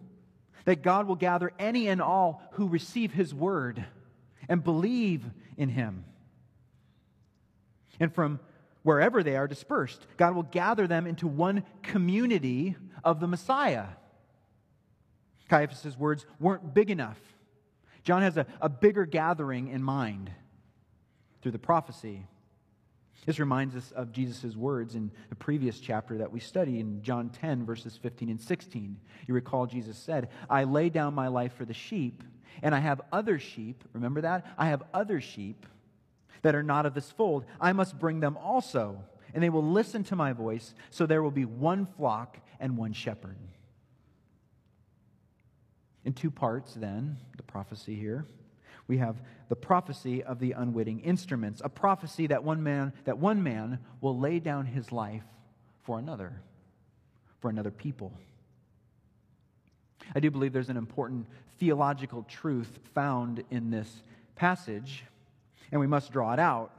that 0.65 0.83
God 0.83 1.07
will 1.07 1.15
gather 1.15 1.51
any 1.57 1.87
and 1.87 1.99
all 1.99 2.43
who 2.51 2.67
receive 2.67 3.11
his 3.11 3.33
word 3.33 3.83
and 4.47 4.63
believe 4.63 5.25
in 5.57 5.69
him. 5.69 6.05
And 7.99 8.13
from 8.13 8.39
wherever 8.83 9.23
they 9.23 9.35
are 9.35 9.47
dispersed. 9.47 10.05
God 10.17 10.35
will 10.35 10.43
gather 10.43 10.87
them 10.87 11.07
into 11.07 11.27
one 11.27 11.63
community 11.81 12.75
of 13.03 13.19
the 13.19 13.27
Messiah. 13.27 13.85
Caiaphas' 15.49 15.97
words 15.97 16.25
weren't 16.39 16.73
big 16.73 16.91
enough. 16.91 17.19
John 18.03 18.21
has 18.21 18.37
a, 18.37 18.45
a 18.61 18.69
bigger 18.69 19.05
gathering 19.05 19.69
in 19.69 19.81
mind 19.81 20.29
through 21.41 21.51
the 21.51 21.59
prophecy. 21.59 22.25
This 23.25 23.39
reminds 23.39 23.75
us 23.75 23.91
of 23.91 24.11
Jesus' 24.11 24.55
words 24.55 24.95
in 24.95 25.11
the 25.29 25.35
previous 25.35 25.79
chapter 25.79 26.17
that 26.17 26.31
we 26.31 26.41
study 26.41 26.79
in 26.79 27.01
John 27.01 27.29
10, 27.29 27.65
verses 27.65 27.97
15 28.01 28.29
and 28.29 28.41
16. 28.41 28.97
You 29.27 29.33
recall 29.33 29.65
Jesus 29.65 29.97
said, 29.97 30.29
I 30.49 30.65
lay 30.65 30.89
down 30.89 31.13
my 31.13 31.29
life 31.29 31.53
for 31.53 31.63
the 31.63 31.73
sheep, 31.73 32.23
and 32.61 32.75
I 32.75 32.79
have 32.79 33.01
other 33.13 33.39
sheep. 33.39 33.83
Remember 33.93 34.21
that? 34.21 34.45
I 34.57 34.67
have 34.67 34.83
other 34.93 35.21
sheep 35.21 35.65
that 36.43 36.55
are 36.55 36.63
not 36.63 36.85
of 36.85 36.93
this 36.93 37.11
fold. 37.11 37.45
I 37.59 37.73
must 37.73 37.99
bring 37.99 38.19
them 38.19 38.37
also, 38.37 39.03
and 39.33 39.43
they 39.43 39.49
will 39.49 39.63
listen 39.63 40.03
to 40.05 40.15
my 40.15 40.31
voice, 40.31 40.75
so 40.91 41.05
there 41.05 41.23
will 41.23 41.31
be 41.31 41.45
one 41.45 41.87
flock 41.97 42.37
and 42.59 42.77
one 42.77 42.93
shepherd. 42.93 43.37
In 46.05 46.13
two 46.13 46.29
parts, 46.29 46.73
then, 46.73 47.17
the 47.37 47.43
prophecy 47.43 47.95
here. 47.95 48.25
We 48.87 48.97
have 48.97 49.21
the 49.47 49.55
prophecy 49.55 50.21
of 50.21 50.39
the 50.39 50.51
unwitting 50.51 50.99
instruments, 50.99 51.61
a 51.63 51.69
prophecy 51.69 52.27
that 52.27 52.43
one 52.43 52.61
man, 52.61 52.93
that 53.05 53.17
one 53.17 53.41
man 53.41 53.79
will 54.01 54.19
lay 54.19 54.39
down 54.39 54.65
his 54.65 54.91
life 54.91 55.23
for 55.83 55.97
another, 55.97 56.41
for 57.39 57.49
another 57.49 57.71
people. 57.71 58.13
I 60.13 60.19
do 60.19 60.29
believe 60.29 60.51
there's 60.51 60.69
an 60.69 60.77
important 60.77 61.27
theological 61.59 62.23
truth 62.23 62.79
found 62.93 63.43
in 63.49 63.69
this 63.69 64.03
passage, 64.35 65.05
and 65.73 65.79
we 65.79 65.87
must 65.87 66.11
draw 66.11 66.31
it 66.33 66.39
out. 66.39 66.71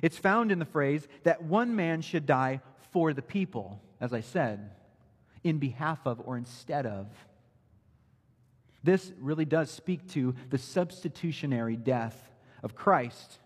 It's 0.00 0.16
found 0.16 0.52
in 0.52 0.60
the 0.60 0.64
phrase 0.64 1.06
that 1.24 1.42
one 1.42 1.74
man 1.74 2.00
should 2.00 2.26
die 2.26 2.60
for 2.92 3.12
the 3.12 3.20
people, 3.20 3.82
as 4.00 4.12
I 4.12 4.20
said, 4.20 4.70
in 5.42 5.58
behalf 5.58 5.98
of 6.06 6.22
or 6.24 6.36
instead 6.36 6.86
of. 6.86 7.08
This 8.84 9.12
really 9.20 9.44
does 9.44 9.68
speak 9.68 10.08
to 10.12 10.32
the 10.48 10.58
substitutionary 10.58 11.76
death 11.76 12.30
of 12.62 12.76
Christ, 12.76 13.40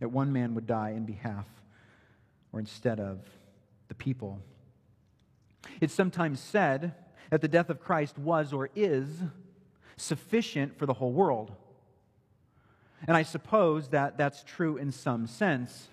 that 0.00 0.10
one 0.10 0.34
man 0.34 0.54
would 0.54 0.66
die 0.66 0.90
in 0.90 1.06
behalf 1.06 1.46
or 2.52 2.60
instead 2.60 3.00
of 3.00 3.20
the 3.88 3.94
people. 3.94 4.38
It's 5.80 5.94
sometimes 5.94 6.40
said 6.40 6.94
that 7.30 7.40
the 7.40 7.48
death 7.48 7.70
of 7.70 7.80
Christ 7.80 8.18
was 8.18 8.52
or 8.52 8.68
is 8.76 9.08
sufficient 9.96 10.78
for 10.78 10.84
the 10.84 10.92
whole 10.92 11.12
world. 11.12 11.52
And 13.06 13.16
I 13.16 13.22
suppose 13.22 13.88
that 13.88 14.18
that's 14.18 14.42
true 14.44 14.76
in 14.76 14.92
some 14.92 15.26
sense. 15.26 15.88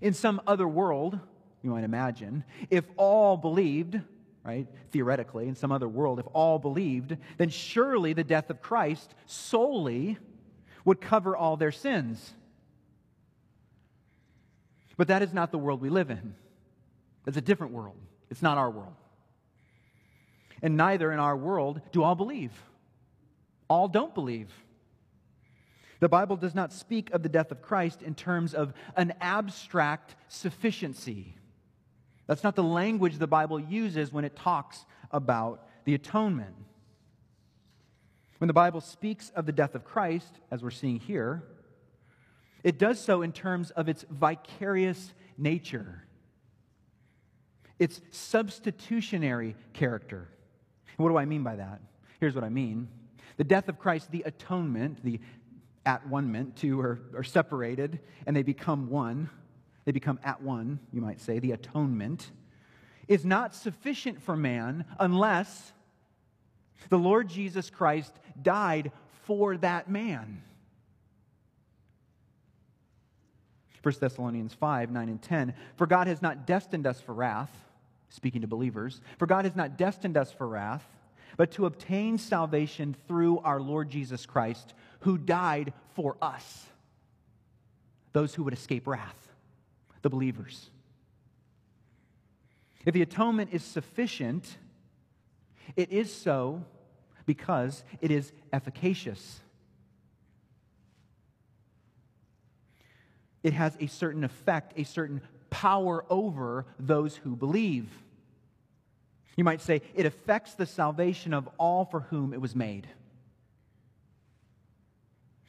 In 0.00 0.14
some 0.14 0.40
other 0.46 0.68
world, 0.68 1.18
you 1.62 1.70
might 1.70 1.84
imagine, 1.84 2.44
if 2.70 2.84
all 2.96 3.36
believed, 3.36 4.00
right, 4.44 4.66
theoretically, 4.90 5.48
in 5.48 5.54
some 5.54 5.72
other 5.72 5.88
world, 5.88 6.18
if 6.18 6.26
all 6.32 6.58
believed, 6.58 7.16
then 7.38 7.48
surely 7.48 8.12
the 8.12 8.24
death 8.24 8.50
of 8.50 8.60
Christ 8.60 9.14
solely 9.26 10.18
would 10.84 11.00
cover 11.00 11.36
all 11.36 11.56
their 11.56 11.72
sins. 11.72 12.32
But 14.96 15.08
that 15.08 15.22
is 15.22 15.32
not 15.32 15.52
the 15.52 15.58
world 15.58 15.80
we 15.80 15.88
live 15.88 16.10
in. 16.10 16.34
It's 17.26 17.36
a 17.36 17.40
different 17.40 17.72
world. 17.72 17.96
It's 18.30 18.42
not 18.42 18.58
our 18.58 18.70
world. 18.70 18.94
And 20.62 20.76
neither 20.76 21.12
in 21.12 21.18
our 21.18 21.36
world 21.36 21.80
do 21.92 22.02
all 22.02 22.14
believe. 22.14 22.52
All 23.68 23.88
don't 23.88 24.14
believe. 24.14 24.52
The 26.02 26.08
Bible 26.08 26.34
does 26.34 26.52
not 26.52 26.72
speak 26.72 27.12
of 27.12 27.22
the 27.22 27.28
death 27.28 27.52
of 27.52 27.62
Christ 27.62 28.02
in 28.02 28.16
terms 28.16 28.54
of 28.54 28.74
an 28.96 29.14
abstract 29.20 30.16
sufficiency. 30.26 31.36
That's 32.26 32.42
not 32.42 32.56
the 32.56 32.64
language 32.64 33.18
the 33.18 33.28
Bible 33.28 33.60
uses 33.60 34.12
when 34.12 34.24
it 34.24 34.34
talks 34.34 34.84
about 35.12 35.64
the 35.84 35.94
atonement. 35.94 36.56
When 38.38 38.48
the 38.48 38.52
Bible 38.52 38.80
speaks 38.80 39.30
of 39.36 39.46
the 39.46 39.52
death 39.52 39.76
of 39.76 39.84
Christ, 39.84 40.40
as 40.50 40.60
we're 40.60 40.70
seeing 40.72 40.98
here, 40.98 41.44
it 42.64 42.80
does 42.80 42.98
so 42.98 43.22
in 43.22 43.30
terms 43.30 43.70
of 43.70 43.88
its 43.88 44.04
vicarious 44.10 45.14
nature, 45.38 46.02
its 47.78 48.00
substitutionary 48.10 49.54
character. 49.72 50.26
what 50.96 51.10
do 51.10 51.16
I 51.16 51.26
mean 51.26 51.44
by 51.44 51.54
that? 51.54 51.80
Here's 52.18 52.34
what 52.34 52.42
I 52.42 52.48
mean. 52.48 52.88
The 53.36 53.44
death 53.44 53.68
of 53.68 53.78
Christ, 53.78 54.10
the 54.10 54.24
atonement, 54.26 55.02
the 55.04 55.20
at 55.84 56.06
one 56.06 56.30
meant 56.30 56.56
two 56.56 56.80
are, 56.80 57.00
are 57.16 57.24
separated 57.24 58.00
and 58.26 58.36
they 58.36 58.42
become 58.42 58.88
one. 58.88 59.28
They 59.84 59.92
become 59.92 60.20
at 60.22 60.42
one, 60.42 60.78
you 60.92 61.00
might 61.00 61.20
say, 61.20 61.38
the 61.38 61.52
atonement, 61.52 62.30
is 63.08 63.24
not 63.24 63.54
sufficient 63.54 64.22
for 64.22 64.36
man 64.36 64.84
unless 64.98 65.72
the 66.88 66.98
Lord 66.98 67.28
Jesus 67.28 67.68
Christ 67.70 68.12
died 68.40 68.92
for 69.24 69.56
that 69.58 69.90
man. 69.90 70.42
1 73.82 73.94
Thessalonians 73.98 74.54
5 74.54 74.90
9 74.90 75.08
and 75.08 75.20
10. 75.20 75.54
For 75.76 75.86
God 75.86 76.06
has 76.06 76.22
not 76.22 76.46
destined 76.46 76.86
us 76.86 77.00
for 77.00 77.12
wrath, 77.12 77.50
speaking 78.08 78.42
to 78.42 78.46
believers, 78.46 79.00
for 79.18 79.26
God 79.26 79.44
has 79.44 79.56
not 79.56 79.76
destined 79.76 80.16
us 80.16 80.30
for 80.30 80.46
wrath, 80.46 80.86
but 81.36 81.52
to 81.52 81.66
obtain 81.66 82.18
salvation 82.18 82.96
through 83.08 83.38
our 83.38 83.60
Lord 83.60 83.90
Jesus 83.90 84.26
Christ 84.26 84.74
who 85.00 85.18
died 85.18 85.72
for 85.94 86.16
us, 86.22 86.66
those 88.12 88.34
who 88.34 88.44
would 88.44 88.54
escape 88.54 88.86
wrath, 88.86 89.28
the 90.02 90.10
believers. 90.10 90.70
If 92.84 92.94
the 92.94 93.02
atonement 93.02 93.50
is 93.52 93.62
sufficient, 93.62 94.56
it 95.76 95.92
is 95.92 96.12
so 96.12 96.64
because 97.26 97.84
it 98.00 98.10
is 98.10 98.32
efficacious. 98.52 99.40
It 103.42 103.52
has 103.52 103.76
a 103.80 103.86
certain 103.86 104.24
effect, 104.24 104.74
a 104.76 104.84
certain 104.84 105.20
power 105.50 106.04
over 106.08 106.66
those 106.78 107.16
who 107.16 107.36
believe. 107.36 107.88
You 109.36 109.44
might 109.44 109.60
say 109.60 109.82
it 109.94 110.06
affects 110.06 110.54
the 110.54 110.66
salvation 110.66 111.32
of 111.32 111.48
all 111.58 111.84
for 111.84 112.00
whom 112.00 112.32
it 112.32 112.40
was 112.40 112.54
made. 112.54 112.86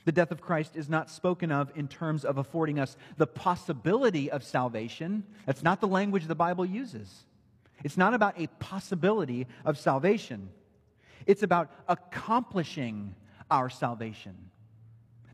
The 0.06 0.12
death 0.12 0.32
of 0.32 0.42
Christ 0.42 0.76
is 0.76 0.90
not 0.90 1.10
spoken 1.10 1.52
of 1.52 1.72
in 1.76 1.88
terms 1.88 2.26
of 2.26 2.38
affording 2.38 2.80
us 2.80 2.98
the 3.18 3.28
possibility 3.28 4.30
of 4.30 4.44
salvation. 4.44 5.24
That's 5.46 5.64
not 5.64 5.80
the 5.80 5.88
language 5.88 6.26
the 6.26 6.36
Bible 6.36 6.66
uses. 6.66 7.26
It's 7.84 7.98
not 7.98 8.14
about 8.14 8.40
a 8.40 8.48
possibility 8.60 9.48
of 9.66 9.78
salvation, 9.78 10.50
it's 11.26 11.44
about 11.44 11.72
accomplishing 11.88 13.16
our 13.50 13.70
salvation. 13.70 14.36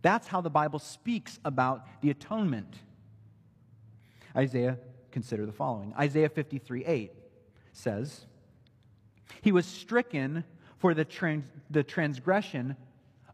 That's 0.02 0.28
how 0.28 0.40
the 0.42 0.50
Bible 0.50 0.80
speaks 0.80 1.40
about 1.44 1.86
the 2.02 2.10
atonement. 2.10 2.76
Isaiah, 4.36 4.78
consider 5.12 5.46
the 5.46 5.52
following 5.52 5.94
Isaiah 5.98 6.30
53 6.30 6.86
8 6.86 7.12
says, 7.74 8.26
He 9.42 9.52
was 9.52 9.66
stricken 9.66 10.44
for 10.78 10.94
the, 10.94 11.06
trans- 11.06 11.46
the 11.70 11.84
transgression 11.84 12.76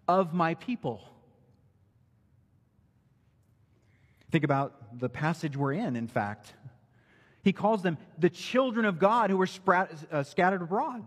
of 0.07 0.33
my 0.33 0.55
people. 0.55 1.01
Think 4.31 4.43
about 4.43 4.99
the 4.99 5.09
passage 5.09 5.55
we're 5.55 5.73
in, 5.73 5.95
in 5.95 6.07
fact. 6.07 6.53
He 7.43 7.53
calls 7.53 7.83
them 7.83 7.97
the 8.17 8.29
children 8.29 8.85
of 8.85 8.99
God 8.99 9.29
who 9.29 9.37
were 9.37 9.47
uh, 10.11 10.23
scattered 10.23 10.61
abroad. 10.61 11.03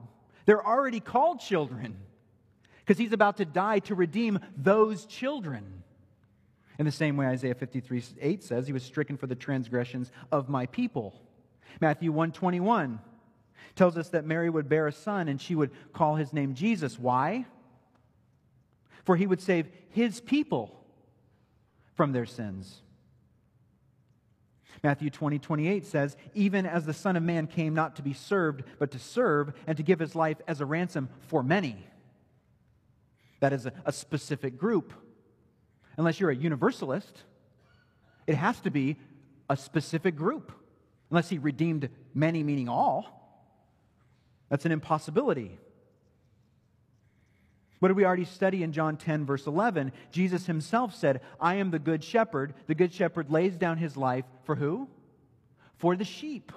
They're 0.46 0.64
already 0.64 1.00
called 1.00 1.40
children 1.40 1.96
because 2.78 2.96
he's 2.96 3.12
about 3.12 3.36
to 3.36 3.44
die 3.44 3.80
to 3.80 3.94
redeem 3.94 4.38
those 4.56 5.04
children. 5.04 5.82
In 6.78 6.86
the 6.86 6.92
same 6.92 7.16
way, 7.16 7.26
Isaiah 7.26 7.54
53 7.54 8.02
8 8.20 8.44
says, 8.44 8.66
He 8.66 8.72
was 8.72 8.84
stricken 8.84 9.16
for 9.16 9.26
the 9.26 9.34
transgressions 9.34 10.12
of 10.30 10.48
my 10.48 10.66
people. 10.66 11.20
Matthew 11.80 12.12
121 12.12 13.00
tells 13.74 13.96
us 13.96 14.10
that 14.10 14.24
Mary 14.24 14.50
would 14.50 14.68
bear 14.68 14.86
a 14.86 14.92
son 14.92 15.28
and 15.28 15.40
she 15.40 15.54
would 15.54 15.70
call 15.92 16.16
his 16.16 16.32
name 16.32 16.54
Jesus. 16.54 16.98
Why? 16.98 17.46
For 19.04 19.16
he 19.16 19.26
would 19.26 19.40
save 19.40 19.68
his 19.90 20.20
people 20.20 20.84
from 21.94 22.12
their 22.12 22.26
sins. 22.26 22.82
Matthew 24.82 25.10
20, 25.10 25.38
28 25.38 25.86
says, 25.86 26.16
Even 26.34 26.66
as 26.66 26.86
the 26.86 26.92
Son 26.92 27.16
of 27.16 27.22
Man 27.22 27.46
came 27.46 27.74
not 27.74 27.96
to 27.96 28.02
be 28.02 28.12
served, 28.12 28.62
but 28.78 28.92
to 28.92 28.98
serve 28.98 29.52
and 29.66 29.76
to 29.76 29.82
give 29.82 29.98
his 29.98 30.14
life 30.14 30.38
as 30.46 30.60
a 30.60 30.66
ransom 30.66 31.08
for 31.26 31.42
many. 31.42 31.84
That 33.40 33.52
is 33.52 33.66
a, 33.66 33.72
a 33.84 33.92
specific 33.92 34.56
group. 34.56 34.92
Unless 35.96 36.20
you're 36.20 36.30
a 36.30 36.36
universalist, 36.36 37.24
it 38.26 38.36
has 38.36 38.60
to 38.60 38.70
be 38.70 38.96
a 39.50 39.56
specific 39.56 40.14
group. 40.14 40.52
Unless 41.10 41.28
he 41.28 41.38
redeemed 41.38 41.88
many, 42.14 42.42
meaning 42.42 42.68
all. 42.68 43.17
That's 44.48 44.64
an 44.64 44.72
impossibility. 44.72 45.58
What 47.80 47.88
did 47.88 47.96
we 47.96 48.04
already 48.04 48.24
study 48.24 48.62
in 48.62 48.72
John 48.72 48.96
10, 48.96 49.24
verse 49.24 49.46
11? 49.46 49.92
Jesus 50.10 50.46
himself 50.46 50.94
said, 50.94 51.20
I 51.40 51.56
am 51.56 51.70
the 51.70 51.78
good 51.78 52.02
shepherd. 52.02 52.54
The 52.66 52.74
good 52.74 52.92
shepherd 52.92 53.30
lays 53.30 53.56
down 53.56 53.78
his 53.78 53.96
life 53.96 54.24
for 54.44 54.56
who? 54.56 54.88
For 55.76 55.94
the 55.94 56.04
sheep. 56.04 56.50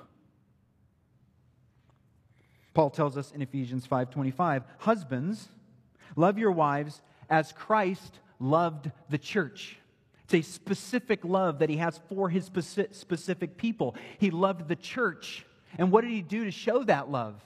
Paul 2.74 2.90
tells 2.90 3.18
us 3.18 3.32
in 3.32 3.42
Ephesians 3.42 3.86
5:25, 3.86 4.64
"Husbands, 4.80 5.50
love 6.16 6.38
your 6.38 6.52
wives 6.52 7.02
as 7.30 7.52
Christ 7.52 8.20
loved 8.40 8.92
the 9.10 9.18
church." 9.18 9.78
It's 10.24 10.34
a 10.34 10.42
specific 10.42 11.26
love 11.26 11.60
that 11.60 11.70
he 11.70 11.78
has 11.78 11.98
for 12.08 12.30
his 12.30 12.46
specific 12.46 13.58
people. 13.58 13.96
He 14.18 14.32
loved 14.32 14.70
the 14.70 14.78
church. 14.78 15.46
And 15.78 15.92
what 15.92 16.02
did 16.02 16.12
he 16.12 16.22
do 16.22 16.46
to 16.46 16.52
show 16.52 16.84
that 16.86 17.12
love? 17.12 17.44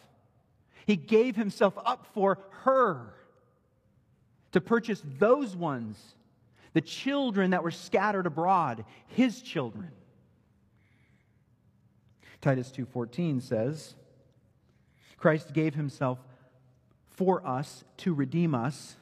He 0.86 0.96
gave 0.96 1.36
himself 1.36 1.78
up 1.84 2.08
for 2.14 2.40
her 2.64 3.14
to 4.52 4.62
purchase 4.62 5.02
those 5.20 5.56
ones, 5.56 6.16
the 6.74 6.82
children 6.82 7.52
that 7.52 7.64
were 7.64 7.72
scattered 7.72 8.26
abroad, 8.26 8.86
his 9.08 9.42
children. 9.42 9.92
Titus 12.42 12.72
2:14 12.72 13.42
says, 13.42 13.96
Christ 15.18 15.54
gave 15.54 15.74
himself 15.74 16.20
for 17.10 17.46
us 17.48 17.84
to 17.98 18.14
redeem 18.14 18.54
us 18.54 18.98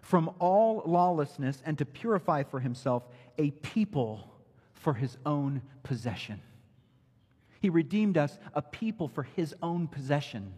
from 0.00 0.30
all 0.38 0.82
lawlessness 0.86 1.62
and 1.66 1.76
to 1.76 1.84
purify 1.84 2.42
for 2.42 2.60
himself 2.60 3.02
a 3.36 3.50
people 3.50 4.32
for 4.72 4.94
his 4.94 5.18
own 5.26 5.60
possession. 5.82 6.40
He 7.60 7.68
redeemed 7.68 8.16
us 8.16 8.38
a 8.54 8.62
people 8.62 9.08
for 9.08 9.24
his 9.24 9.54
own 9.62 9.88
possession. 9.88 10.54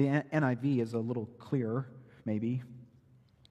The 0.00 0.24
NIV 0.32 0.80
is 0.80 0.94
a 0.94 0.98
little 0.98 1.26
clearer, 1.38 1.86
maybe. 2.24 2.62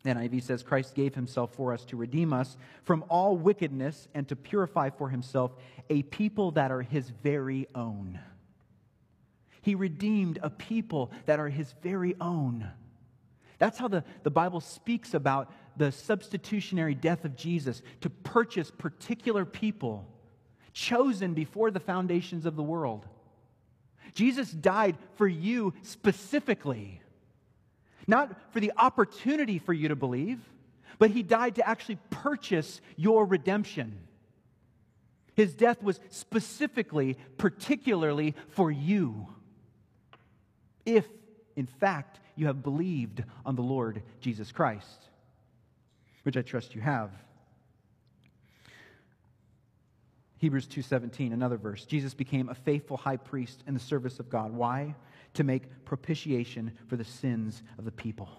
NIV 0.03 0.41
says, 0.41 0.63
Christ 0.63 0.95
gave 0.95 1.13
himself 1.13 1.53
for 1.53 1.73
us 1.73 1.85
to 1.85 1.95
redeem 1.95 2.33
us 2.33 2.57
from 2.85 3.05
all 3.07 3.37
wickedness 3.37 4.07
and 4.15 4.27
to 4.29 4.35
purify 4.35 4.89
for 4.89 5.09
himself 5.09 5.51
a 5.91 6.01
people 6.01 6.49
that 6.51 6.71
are 6.71 6.81
his 6.81 7.11
very 7.21 7.67
own. 7.75 8.19
He 9.61 9.75
redeemed 9.75 10.39
a 10.41 10.49
people 10.49 11.11
that 11.27 11.39
are 11.39 11.49
his 11.49 11.75
very 11.83 12.15
own. 12.19 12.67
That's 13.59 13.77
how 13.77 13.87
the, 13.87 14.03
the 14.23 14.31
Bible 14.31 14.59
speaks 14.59 15.13
about 15.13 15.51
the 15.77 15.91
substitutionary 15.91 16.95
death 16.95 17.25
of 17.25 17.35
Jesus 17.35 17.83
to 18.01 18.09
purchase 18.09 18.71
particular 18.71 19.45
people 19.45 20.07
chosen 20.73 21.35
before 21.35 21.69
the 21.69 21.79
foundations 21.79 22.47
of 22.47 22.55
the 22.55 22.63
world. 22.63 23.05
Jesus 24.13 24.51
died 24.51 24.97
for 25.15 25.27
you 25.27 25.73
specifically, 25.81 27.01
not 28.07 28.35
for 28.51 28.59
the 28.59 28.73
opportunity 28.77 29.59
for 29.59 29.73
you 29.73 29.89
to 29.89 29.95
believe, 29.95 30.39
but 30.97 31.11
he 31.11 31.23
died 31.23 31.55
to 31.55 31.67
actually 31.67 31.97
purchase 32.09 32.81
your 32.95 33.25
redemption. 33.25 33.97
His 35.35 35.53
death 35.53 35.81
was 35.81 35.99
specifically, 36.09 37.17
particularly 37.37 38.35
for 38.49 38.69
you. 38.69 39.27
If, 40.85 41.05
in 41.55 41.65
fact, 41.65 42.19
you 42.35 42.47
have 42.47 42.63
believed 42.63 43.23
on 43.45 43.55
the 43.55 43.61
Lord 43.61 44.01
Jesus 44.19 44.51
Christ, 44.51 45.07
which 46.23 46.35
I 46.35 46.41
trust 46.41 46.75
you 46.75 46.81
have. 46.81 47.11
Hebrews 50.39 50.67
2:17 50.67 51.31
another 51.31 51.57
verse 51.57 51.85
Jesus 51.85 52.13
became 52.13 52.49
a 52.49 52.55
faithful 52.55 52.97
high 52.97 53.17
priest 53.17 53.63
in 53.67 53.73
the 53.73 53.79
service 53.79 54.19
of 54.19 54.29
God 54.29 54.51
why 54.51 54.95
to 55.35 55.43
make 55.43 55.85
propitiation 55.85 56.71
for 56.87 56.97
the 56.97 57.03
sins 57.03 57.61
of 57.77 57.85
the 57.85 57.91
people 57.91 58.29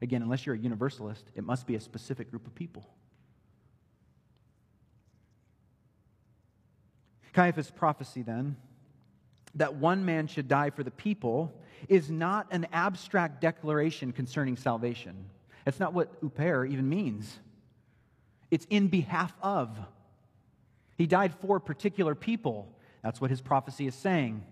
again 0.00 0.22
unless 0.22 0.46
you're 0.46 0.54
a 0.54 0.58
universalist 0.58 1.24
it 1.34 1.44
must 1.44 1.66
be 1.66 1.74
a 1.74 1.80
specific 1.80 2.30
group 2.30 2.46
of 2.46 2.54
people 2.54 2.88
Caiaphas 7.32 7.70
prophecy 7.70 8.22
then 8.22 8.56
that 9.54 9.74
one 9.74 10.04
man 10.04 10.26
should 10.26 10.48
die 10.48 10.70
for 10.70 10.82
the 10.82 10.90
people 10.90 11.52
is 11.88 12.10
not 12.10 12.46
an 12.50 12.66
abstract 12.72 13.40
declaration 13.40 14.12
concerning 14.12 14.56
salvation. 14.56 15.26
That's 15.64 15.80
not 15.80 15.92
what 15.92 16.20
huper 16.22 16.68
even 16.68 16.88
means. 16.88 17.38
It's 18.50 18.66
in 18.70 18.88
behalf 18.88 19.34
of. 19.42 19.78
He 20.98 21.06
died 21.06 21.32
for 21.32 21.60
particular 21.60 22.14
people. 22.14 22.68
That's 23.02 23.20
what 23.20 23.30
his 23.30 23.40
prophecy 23.40 23.86
is 23.86 23.94
saying. 23.94 24.44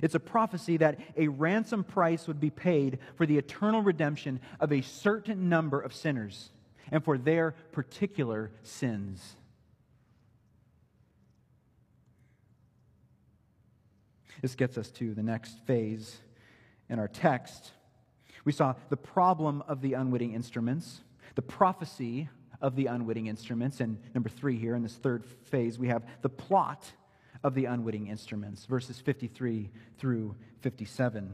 It's 0.00 0.14
a 0.14 0.20
prophecy 0.20 0.76
that 0.76 1.00
a 1.16 1.26
ransom 1.26 1.82
price 1.82 2.28
would 2.28 2.38
be 2.38 2.50
paid 2.50 3.00
for 3.16 3.26
the 3.26 3.36
eternal 3.36 3.82
redemption 3.82 4.40
of 4.60 4.72
a 4.72 4.80
certain 4.80 5.48
number 5.48 5.80
of 5.80 5.92
sinners 5.92 6.50
and 6.92 7.04
for 7.04 7.18
their 7.18 7.56
particular 7.72 8.52
sins. 8.62 9.34
This 14.40 14.54
gets 14.54 14.78
us 14.78 14.92
to 14.92 15.14
the 15.14 15.22
next 15.24 15.58
phase 15.66 16.18
in 16.88 17.00
our 17.00 17.08
text. 17.08 17.72
We 18.44 18.52
saw 18.52 18.74
the 18.88 18.96
problem 18.96 19.64
of 19.66 19.80
the 19.80 19.94
unwitting 19.94 20.32
instruments, 20.32 21.00
the 21.34 21.42
prophecy 21.42 22.28
of 22.60 22.76
the 22.76 22.86
unwitting 22.86 23.26
instruments. 23.26 23.80
And 23.80 23.98
number 24.14 24.28
three, 24.28 24.56
here 24.56 24.74
in 24.74 24.82
this 24.82 24.94
third 24.94 25.24
phase, 25.44 25.78
we 25.78 25.88
have 25.88 26.04
the 26.22 26.28
plot 26.28 26.90
of 27.44 27.54
the 27.54 27.66
unwitting 27.66 28.08
instruments, 28.08 28.64
verses 28.66 28.98
53 28.98 29.70
through 29.98 30.34
57. 30.60 31.32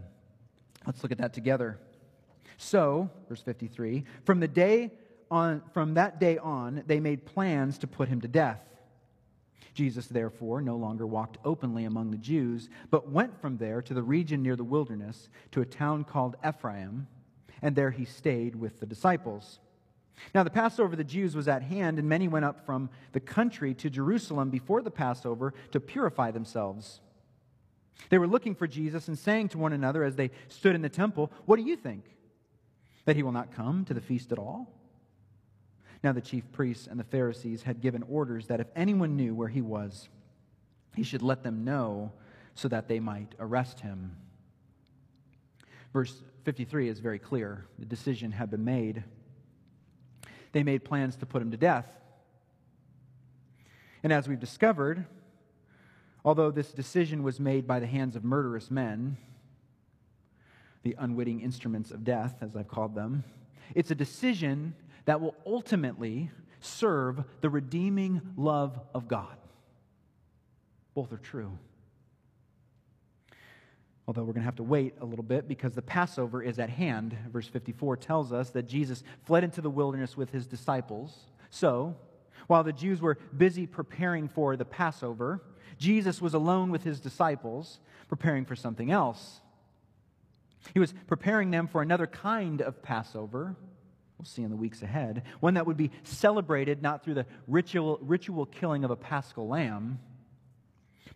Let's 0.86 1.02
look 1.02 1.12
at 1.12 1.18
that 1.18 1.32
together. 1.32 1.78
So, 2.56 3.10
verse 3.28 3.42
53, 3.42 4.04
from 4.24 4.40
the 4.40 4.48
day 4.48 4.92
on 5.30 5.62
from 5.72 5.94
that 5.94 6.20
day 6.20 6.36
on 6.38 6.84
they 6.86 7.00
made 7.00 7.24
plans 7.24 7.78
to 7.78 7.86
put 7.86 8.08
him 8.08 8.20
to 8.20 8.28
death. 8.28 8.60
Jesus, 9.72 10.06
therefore, 10.06 10.60
no 10.60 10.76
longer 10.76 11.04
walked 11.06 11.38
openly 11.44 11.84
among 11.84 12.12
the 12.12 12.18
Jews, 12.18 12.68
but 12.90 13.10
went 13.10 13.40
from 13.40 13.56
there 13.56 13.82
to 13.82 13.94
the 13.94 14.02
region 14.02 14.40
near 14.42 14.54
the 14.54 14.62
wilderness, 14.62 15.28
to 15.50 15.62
a 15.62 15.66
town 15.66 16.04
called 16.04 16.36
Ephraim, 16.46 17.08
and 17.60 17.74
there 17.74 17.90
he 17.90 18.04
stayed 18.04 18.54
with 18.54 18.78
the 18.78 18.86
disciples. 18.86 19.58
Now, 20.34 20.42
the 20.42 20.50
Passover 20.50 20.92
of 20.92 20.96
the 20.96 21.04
Jews 21.04 21.34
was 21.36 21.48
at 21.48 21.62
hand, 21.62 21.98
and 21.98 22.08
many 22.08 22.28
went 22.28 22.44
up 22.44 22.64
from 22.64 22.90
the 23.12 23.20
country 23.20 23.74
to 23.74 23.90
Jerusalem 23.90 24.50
before 24.50 24.82
the 24.82 24.90
Passover 24.90 25.54
to 25.72 25.80
purify 25.80 26.30
themselves. 26.30 27.00
They 28.10 28.18
were 28.18 28.26
looking 28.26 28.54
for 28.54 28.66
Jesus 28.66 29.08
and 29.08 29.18
saying 29.18 29.50
to 29.50 29.58
one 29.58 29.72
another 29.72 30.04
as 30.04 30.16
they 30.16 30.30
stood 30.48 30.74
in 30.74 30.82
the 30.82 30.88
temple, 30.88 31.32
What 31.46 31.56
do 31.56 31.62
you 31.62 31.76
think? 31.76 32.04
That 33.04 33.16
he 33.16 33.22
will 33.22 33.32
not 33.32 33.52
come 33.52 33.84
to 33.86 33.94
the 33.94 34.00
feast 34.00 34.32
at 34.32 34.38
all? 34.38 34.72
Now, 36.02 36.12
the 36.12 36.20
chief 36.20 36.50
priests 36.52 36.86
and 36.86 37.00
the 37.00 37.04
Pharisees 37.04 37.62
had 37.62 37.80
given 37.80 38.02
orders 38.02 38.46
that 38.48 38.60
if 38.60 38.66
anyone 38.76 39.16
knew 39.16 39.34
where 39.34 39.48
he 39.48 39.62
was, 39.62 40.08
he 40.94 41.02
should 41.02 41.22
let 41.22 41.42
them 41.42 41.64
know 41.64 42.12
so 42.54 42.68
that 42.68 42.88
they 42.88 43.00
might 43.00 43.34
arrest 43.40 43.80
him. 43.80 44.16
Verse 45.92 46.22
53 46.44 46.88
is 46.88 46.98
very 46.98 47.18
clear. 47.18 47.66
The 47.78 47.86
decision 47.86 48.32
had 48.32 48.50
been 48.50 48.64
made 48.64 49.04
they 50.54 50.62
made 50.62 50.84
plans 50.84 51.16
to 51.16 51.26
put 51.26 51.42
him 51.42 51.50
to 51.50 51.56
death. 51.58 51.86
And 54.02 54.12
as 54.12 54.28
we've 54.28 54.40
discovered, 54.40 55.04
although 56.24 56.50
this 56.50 56.70
decision 56.72 57.22
was 57.22 57.40
made 57.40 57.66
by 57.66 57.80
the 57.80 57.86
hands 57.86 58.16
of 58.16 58.24
murderous 58.24 58.70
men, 58.70 59.18
the 60.84 60.94
unwitting 60.98 61.40
instruments 61.40 61.90
of 61.90 62.04
death, 62.04 62.36
as 62.40 62.54
I've 62.54 62.68
called 62.68 62.94
them, 62.94 63.24
it's 63.74 63.90
a 63.90 63.94
decision 63.94 64.74
that 65.06 65.20
will 65.20 65.34
ultimately 65.44 66.30
serve 66.60 67.24
the 67.40 67.50
redeeming 67.50 68.22
love 68.36 68.78
of 68.94 69.08
God. 69.08 69.36
Both 70.94 71.12
are 71.12 71.18
true. 71.18 71.58
Although 74.06 74.22
we're 74.22 74.34
going 74.34 74.42
to 74.42 74.46
have 74.46 74.56
to 74.56 74.62
wait 74.62 74.94
a 75.00 75.04
little 75.04 75.24
bit 75.24 75.48
because 75.48 75.72
the 75.72 75.82
Passover 75.82 76.42
is 76.42 76.58
at 76.58 76.68
hand. 76.68 77.16
Verse 77.32 77.48
54 77.48 77.96
tells 77.96 78.32
us 78.32 78.50
that 78.50 78.64
Jesus 78.64 79.02
fled 79.24 79.44
into 79.44 79.62
the 79.62 79.70
wilderness 79.70 80.16
with 80.16 80.30
his 80.30 80.46
disciples. 80.46 81.16
So, 81.48 81.96
while 82.46 82.64
the 82.64 82.72
Jews 82.72 83.00
were 83.00 83.16
busy 83.34 83.66
preparing 83.66 84.28
for 84.28 84.56
the 84.56 84.66
Passover, 84.66 85.42
Jesus 85.78 86.20
was 86.20 86.34
alone 86.34 86.70
with 86.70 86.84
his 86.84 87.00
disciples, 87.00 87.80
preparing 88.08 88.44
for 88.44 88.54
something 88.54 88.90
else. 88.90 89.40
He 90.74 90.80
was 90.80 90.92
preparing 91.06 91.50
them 91.50 91.66
for 91.66 91.80
another 91.80 92.06
kind 92.06 92.60
of 92.60 92.82
Passover. 92.82 93.56
We'll 94.18 94.26
see 94.26 94.42
in 94.42 94.50
the 94.50 94.56
weeks 94.56 94.82
ahead. 94.82 95.22
One 95.40 95.54
that 95.54 95.66
would 95.66 95.76
be 95.78 95.90
celebrated 96.02 96.82
not 96.82 97.04
through 97.04 97.14
the 97.14 97.26
ritual, 97.46 97.98
ritual 98.02 98.44
killing 98.44 98.84
of 98.84 98.90
a 98.90 98.96
paschal 98.96 99.48
lamb, 99.48 99.98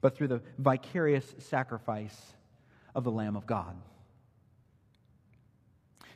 but 0.00 0.16
through 0.16 0.28
the 0.28 0.42
vicarious 0.58 1.34
sacrifice 1.38 2.34
of 2.98 3.04
the 3.04 3.12
Lamb 3.12 3.36
of 3.36 3.46
God. 3.46 3.76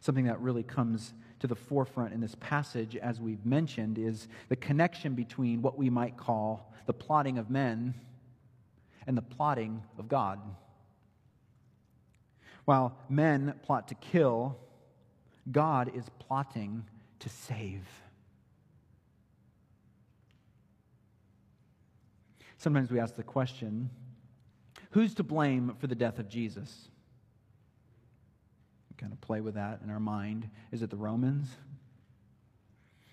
Something 0.00 0.24
that 0.24 0.40
really 0.40 0.64
comes 0.64 1.14
to 1.38 1.46
the 1.46 1.54
forefront 1.54 2.12
in 2.12 2.20
this 2.20 2.34
passage, 2.40 2.96
as 2.96 3.20
we've 3.20 3.46
mentioned, 3.46 3.98
is 3.98 4.26
the 4.48 4.56
connection 4.56 5.14
between 5.14 5.62
what 5.62 5.78
we 5.78 5.88
might 5.88 6.16
call 6.16 6.74
the 6.86 6.92
plotting 6.92 7.38
of 7.38 7.50
men 7.50 7.94
and 9.06 9.16
the 9.16 9.22
plotting 9.22 9.80
of 9.96 10.08
God. 10.08 10.40
While 12.64 12.98
men 13.08 13.54
plot 13.62 13.86
to 13.88 13.94
kill, 13.94 14.58
God 15.52 15.92
is 15.94 16.06
plotting 16.18 16.84
to 17.20 17.28
save. 17.28 17.86
Sometimes 22.58 22.90
we 22.90 22.98
ask 22.98 23.14
the 23.14 23.22
question 23.22 23.88
Who's 24.92 25.14
to 25.14 25.22
blame 25.22 25.74
for 25.78 25.86
the 25.86 25.94
death 25.94 26.18
of 26.18 26.28
Jesus? 26.28 26.88
We 28.90 28.96
kind 28.96 29.12
of 29.12 29.20
play 29.20 29.40
with 29.40 29.54
that 29.54 29.80
in 29.82 29.90
our 29.90 30.00
mind. 30.00 30.48
Is 30.70 30.82
it 30.82 30.90
the 30.90 30.96
Romans? 30.96 31.48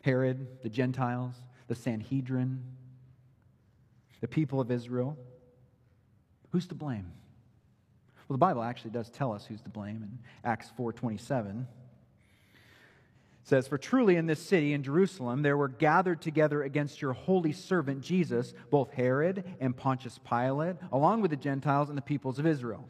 Herod, 0.04 0.62
the 0.62 0.70
Gentiles, 0.70 1.36
the 1.68 1.76
Sanhedrin, 1.76 2.64
the 4.22 4.28
people 4.28 4.60
of 4.60 4.72
Israel? 4.72 5.18
Who's 6.52 6.68
to 6.68 6.76
blame? 6.76 7.12
Well, 8.28 8.36
the 8.36 8.40
Bible 8.40 8.62
actually 8.62 8.92
does 8.92 9.10
tell 9.10 9.32
us 9.32 9.46
who's 9.46 9.62
to 9.62 9.70
blame 9.70 10.04
in 10.04 10.20
Acts 10.44 10.72
4:27 10.78 11.66
says, 13.50 13.68
For 13.68 13.78
truly 13.78 14.16
in 14.16 14.28
this 14.28 14.42
city, 14.42 14.74
in 14.74 14.84
Jerusalem, 14.84 15.42
there 15.42 15.58
were 15.58 15.68
gathered 15.68 16.22
together 16.22 16.64
against 16.64 17.02
your 17.02 17.14
holy 17.14 17.52
servant 17.52 18.02
Jesus, 18.02 18.54
both 18.70 18.92
Herod 18.92 19.44
and 19.60 19.76
Pontius 19.76 20.20
Pilate, 20.20 20.78
along 20.92 21.22
with 21.22 21.32
the 21.32 21.38
Gentiles 21.38 21.90
and 21.90 21.98
the 21.98 22.04
peoples 22.04 22.40
of 22.40 22.46
Israel. 22.46 22.88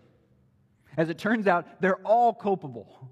As 0.97 1.09
it 1.09 1.17
turns 1.17 1.47
out, 1.47 1.81
they're 1.81 2.05
all 2.05 2.33
culpable. 2.33 3.09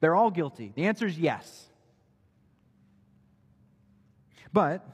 They're 0.00 0.14
all 0.14 0.30
guilty. 0.30 0.72
The 0.74 0.86
answer 0.86 1.06
is 1.06 1.18
yes. 1.18 1.66
But 4.52 4.86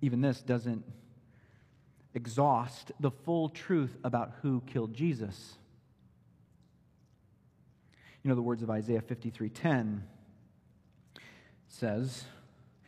even 0.00 0.20
this 0.20 0.40
doesn't 0.40 0.84
exhaust 2.14 2.92
the 3.00 3.10
full 3.10 3.48
truth 3.48 3.96
about 4.04 4.32
who 4.40 4.62
killed 4.66 4.94
Jesus. 4.94 5.58
You 8.22 8.30
know 8.30 8.34
the 8.34 8.42
words 8.42 8.62
of 8.62 8.70
Isaiah 8.70 9.02
53:10 9.02 10.02
says, 11.76 12.24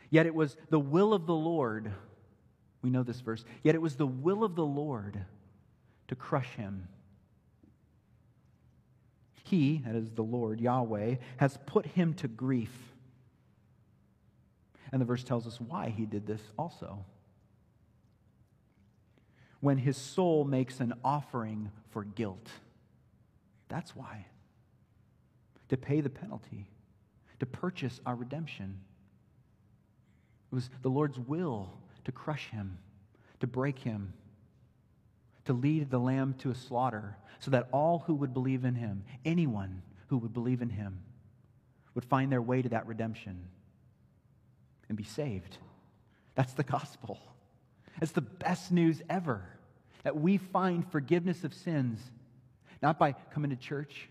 Yet 0.09 0.25
it 0.25 0.33
was 0.33 0.57
the 0.69 0.79
will 0.79 1.13
of 1.13 1.25
the 1.25 1.35
Lord. 1.35 1.91
We 2.81 2.89
know 2.89 3.03
this 3.03 3.19
verse. 3.21 3.45
Yet 3.63 3.75
it 3.75 3.81
was 3.81 3.95
the 3.95 4.07
will 4.07 4.43
of 4.43 4.55
the 4.55 4.65
Lord 4.65 5.23
to 6.07 6.15
crush 6.15 6.49
him. 6.55 6.87
He, 9.43 9.81
that 9.85 9.95
is 9.95 10.11
the 10.11 10.23
Lord, 10.23 10.59
Yahweh, 10.59 11.15
has 11.37 11.57
put 11.65 11.85
him 11.85 12.13
to 12.15 12.27
grief. 12.27 12.71
And 14.91 15.01
the 15.01 15.05
verse 15.05 15.23
tells 15.23 15.45
us 15.45 15.59
why 15.59 15.89
he 15.95 16.05
did 16.05 16.25
this 16.25 16.41
also. 16.57 17.05
When 19.59 19.77
his 19.77 19.97
soul 19.97 20.45
makes 20.45 20.79
an 20.79 20.93
offering 21.03 21.71
for 21.89 22.03
guilt. 22.03 22.49
That's 23.67 23.95
why. 23.95 24.25
To 25.69 25.77
pay 25.77 26.01
the 26.01 26.09
penalty, 26.09 26.67
to 27.39 27.45
purchase 27.45 27.99
our 28.05 28.15
redemption. 28.15 28.79
It 30.51 30.55
was 30.55 30.69
the 30.81 30.89
Lord's 30.89 31.19
will 31.19 31.73
to 32.05 32.11
crush 32.11 32.49
him, 32.49 32.77
to 33.39 33.47
break 33.47 33.79
him, 33.79 34.13
to 35.45 35.53
lead 35.53 35.89
the 35.89 35.99
lamb 35.99 36.35
to 36.39 36.51
a 36.51 36.55
slaughter, 36.55 37.17
so 37.39 37.51
that 37.51 37.69
all 37.71 38.03
who 38.05 38.15
would 38.15 38.33
believe 38.33 38.65
in 38.65 38.75
him, 38.75 39.03
anyone 39.23 39.81
who 40.07 40.17
would 40.17 40.33
believe 40.33 40.61
in 40.61 40.69
him, 40.69 40.99
would 41.95 42.05
find 42.05 42.31
their 42.31 42.41
way 42.41 42.61
to 42.61 42.69
that 42.69 42.87
redemption 42.87 43.47
and 44.87 44.97
be 44.97 45.03
saved. 45.03 45.57
That's 46.35 46.53
the 46.53 46.63
gospel. 46.63 47.19
It's 48.01 48.11
the 48.11 48.21
best 48.21 48.71
news 48.71 49.01
ever 49.09 49.43
that 50.03 50.15
we 50.15 50.37
find 50.37 50.89
forgiveness 50.91 51.43
of 51.43 51.53
sins, 51.53 51.99
not 52.81 52.97
by 52.97 53.13
coming 53.33 53.49
to 53.49 53.55
church, 53.55 54.09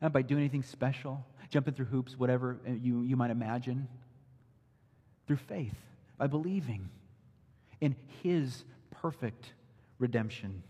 not 0.00 0.12
by 0.12 0.22
doing 0.22 0.40
anything 0.40 0.62
special, 0.62 1.24
jumping 1.54 1.72
through 1.72 1.86
hoops, 1.86 2.18
whatever 2.18 2.58
uh, 2.66 2.72
you, 2.72 3.02
you 3.02 3.14
might 3.14 3.30
imagine, 3.30 3.86
through 5.28 5.36
faith, 5.36 5.76
by 6.18 6.26
believing 6.26 6.88
in 7.80 7.94
His 8.24 8.64
perfect 8.90 9.52
redemption. 10.00 10.64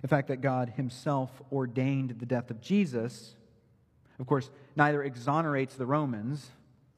The 0.00 0.08
fact 0.08 0.28
that 0.28 0.40
God 0.40 0.72
Himself 0.78 1.30
ordained 1.52 2.16
the 2.18 2.24
death 2.24 2.50
of 2.50 2.62
Jesus, 2.62 3.34
of 4.18 4.26
course, 4.26 4.48
neither 4.74 5.02
exonerates 5.02 5.74
the 5.74 5.84
Romans, 5.84 6.48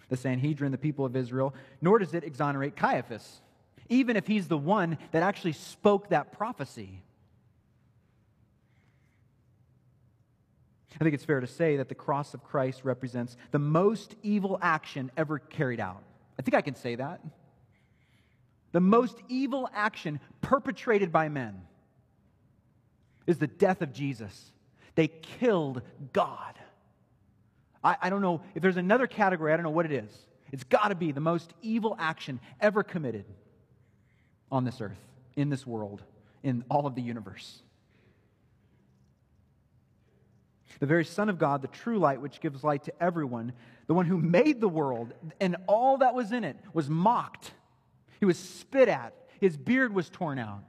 the 0.08 0.16
Sanhedrin, 0.16 0.70
the 0.70 0.78
people 0.78 1.04
of 1.04 1.16
Israel, 1.16 1.52
nor 1.80 1.98
does 1.98 2.14
it 2.14 2.22
exonerate 2.22 2.76
Caiaphas, 2.76 3.40
even 3.88 4.16
if 4.16 4.28
he's 4.28 4.46
the 4.46 4.56
one 4.56 4.98
that 5.10 5.24
actually 5.24 5.54
spoke 5.54 6.10
that 6.10 6.30
prophecy. 6.30 7.02
I 11.01 11.05
think 11.05 11.14
it's 11.14 11.24
fair 11.24 11.40
to 11.40 11.47
say 11.47 11.76
that 11.78 11.88
the 11.88 11.95
cross 11.95 12.34
of 12.34 12.45
Christ 12.45 12.82
represents 12.84 13.36
the 13.51 13.59
most 13.59 14.14
evil 14.22 14.59
action 14.61 15.11
ever 15.16 15.38
carried 15.38 15.80
out. 15.80 16.03
I 16.38 16.43
think 16.43 16.55
I 16.55 16.61
can 16.61 16.74
say 16.74 16.97
that. 16.97 17.20
The 18.72 18.80
most 18.80 19.16
evil 19.28 19.68
action 19.74 20.20
perpetrated 20.40 21.12
by 21.12 21.28
men 21.28 21.62
is 23.26 23.38
the 23.38 23.47
death 23.47 23.82
of 23.82 23.93
Jesus. 23.93 24.51
They 24.95 25.09
killed 25.09 25.82
God. 26.12 26.59
I, 27.84 27.97
I 28.03 28.11
don't 28.11 28.22
know 28.22 28.43
if 28.55 28.62
there's 28.62 28.76
another 28.76 29.07
category, 29.07 29.53
I 29.53 29.57
don't 29.57 29.64
know 29.64 29.70
what 29.70 29.86
it 29.86 29.93
is. 29.93 30.11
It's 30.53 30.64
got 30.64 30.88
to 30.88 30.95
be 30.95 31.12
the 31.12 31.20
most 31.20 31.53
evil 31.62 31.97
action 31.99 32.40
ever 32.61 32.82
committed 32.82 33.24
on 34.51 34.64
this 34.64 34.80
earth, 34.80 34.99
in 35.34 35.49
this 35.49 35.66
world, 35.66 36.03
in 36.43 36.64
all 36.68 36.86
of 36.86 36.95
the 36.95 37.03
universe. 37.03 37.62
The 40.80 40.86
very 40.86 41.04
Son 41.04 41.28
of 41.28 41.38
God, 41.38 41.62
the 41.62 41.68
true 41.68 41.98
light 41.98 42.20
which 42.20 42.40
gives 42.40 42.64
light 42.64 42.84
to 42.84 43.02
everyone, 43.02 43.52
the 43.86 43.94
one 43.94 44.06
who 44.06 44.18
made 44.18 44.60
the 44.60 44.68
world 44.68 45.12
and 45.40 45.56
all 45.66 45.98
that 45.98 46.14
was 46.14 46.32
in 46.32 46.44
it, 46.44 46.56
was 46.72 46.88
mocked. 46.88 47.52
He 48.20 48.26
was 48.26 48.38
spit 48.38 48.88
at. 48.88 49.14
His 49.40 49.56
beard 49.56 49.92
was 49.92 50.08
torn 50.08 50.38
out. 50.38 50.62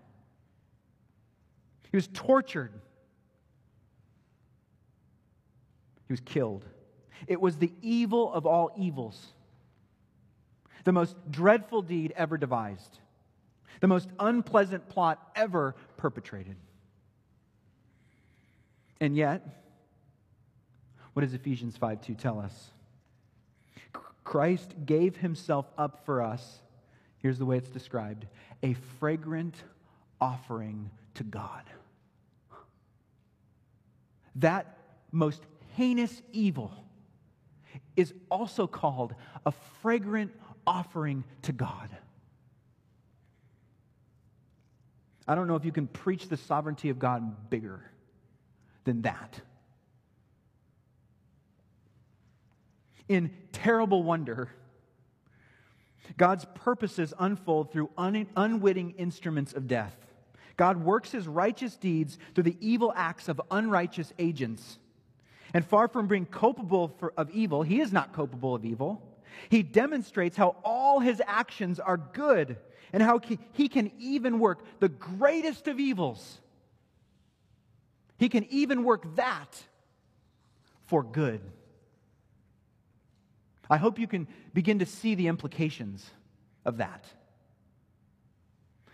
He 1.92 1.98
was 1.98 2.10
tortured. 2.12 2.74
He 6.08 6.14
was 6.14 6.22
killed. 6.22 6.66
It 7.28 7.40
was 7.40 7.58
the 7.58 7.72
evil 7.82 8.34
of 8.34 8.46
all 8.46 8.72
evils, 8.78 9.34
the 10.84 10.92
most 10.92 11.16
dreadful 11.32 11.82
deed 11.82 12.14
ever 12.16 12.38
devised, 12.38 13.00
the 13.80 13.88
most 13.88 14.10
unpleasant 14.20 14.90
plot 14.90 15.20
ever 15.36 15.76
perpetrated. 15.96 16.58
And 19.00 19.16
yet, 19.16 19.63
what 21.14 21.22
does 21.22 21.34
Ephesians 21.34 21.78
5 21.78 22.02
2 22.02 22.16
tell 22.16 22.40
us? 22.40 22.72
Christ 24.24 24.74
gave 24.86 25.18
himself 25.18 25.66
up 25.78 26.06
for 26.06 26.22
us. 26.22 26.60
Here's 27.18 27.38
the 27.38 27.46
way 27.46 27.58
it's 27.58 27.70
described 27.70 28.26
a 28.64 28.74
fragrant 29.00 29.56
offering 30.20 30.90
to 31.16 31.24
God. 31.24 31.64
That 34.38 34.78
most 35.12 35.42
heinous 35.76 36.22
evil 36.32 36.72
is 37.96 38.14
also 38.32 38.66
called 38.66 39.14
a 39.46 39.52
fragrant 39.82 40.32
offering 40.66 41.24
to 41.44 41.52
God. 41.52 41.90
I 45.28 45.36
don't 45.36 45.48
know 45.48 45.56
if 45.56 45.66
you 45.66 45.72
can 45.72 45.88
preach 45.88 46.28
the 46.28 46.38
sovereignty 46.38 46.90
of 46.90 47.00
God 47.00 47.50
bigger 47.50 47.84
than 48.84 49.04
that. 49.04 49.40
In 53.08 53.32
terrible 53.52 54.04
wonder, 54.04 54.50
God's 56.18 56.46
purposes 56.56 57.14
unfold 57.18 57.72
through 57.72 57.90
un- 57.98 58.28
unwitting 58.36 58.92
instruments 58.92 59.54
of 59.54 59.68
death. 59.68 59.96
God 60.58 60.84
works 60.84 61.12
his 61.12 61.28
righteous 61.28 61.76
deeds 61.76 62.18
through 62.36 62.44
the 62.44 62.58
evil 62.60 62.94
acts 62.96 63.28
of 63.28 63.42
unrighteous 63.50 64.14
agents. 64.20 64.78
And 65.54 65.66
far 65.66 65.88
from 65.88 66.08
being 66.08 66.26
culpable 66.26 66.90
for, 67.00 67.14
of 67.18 67.30
evil, 67.32 67.64
he 67.64 67.80
is 67.80 67.92
not 67.92 68.14
culpable 68.14 68.56
of 68.56 68.66
evil. 68.66 69.02
He 69.50 69.64
demonstrates 69.64 70.38
how 70.38 70.56
all 70.64 71.00
his 71.00 71.22
actions 71.26 71.80
are 71.80 71.98
good 71.98 72.58
and 72.92 73.02
how 73.02 73.20
he 73.54 73.68
can 73.68 73.92
even 73.98 74.40
work 74.40 74.64
the 74.80 74.90
greatest 74.90 75.68
of 75.68 75.80
evils. 75.80 76.40
He 78.18 78.30
can 78.30 78.46
even 78.52 78.84
work 78.84 79.16
that 79.16 79.64
for 80.86 81.04
good. 81.04 81.42
I 83.70 83.78
hope 83.78 84.00
you 84.00 84.08
can 84.08 84.28
begin 84.54 84.80
to 84.80 84.86
see 84.86 85.16
the 85.16 85.28
implications 85.28 86.06
of 86.66 86.78
that. 86.78 87.06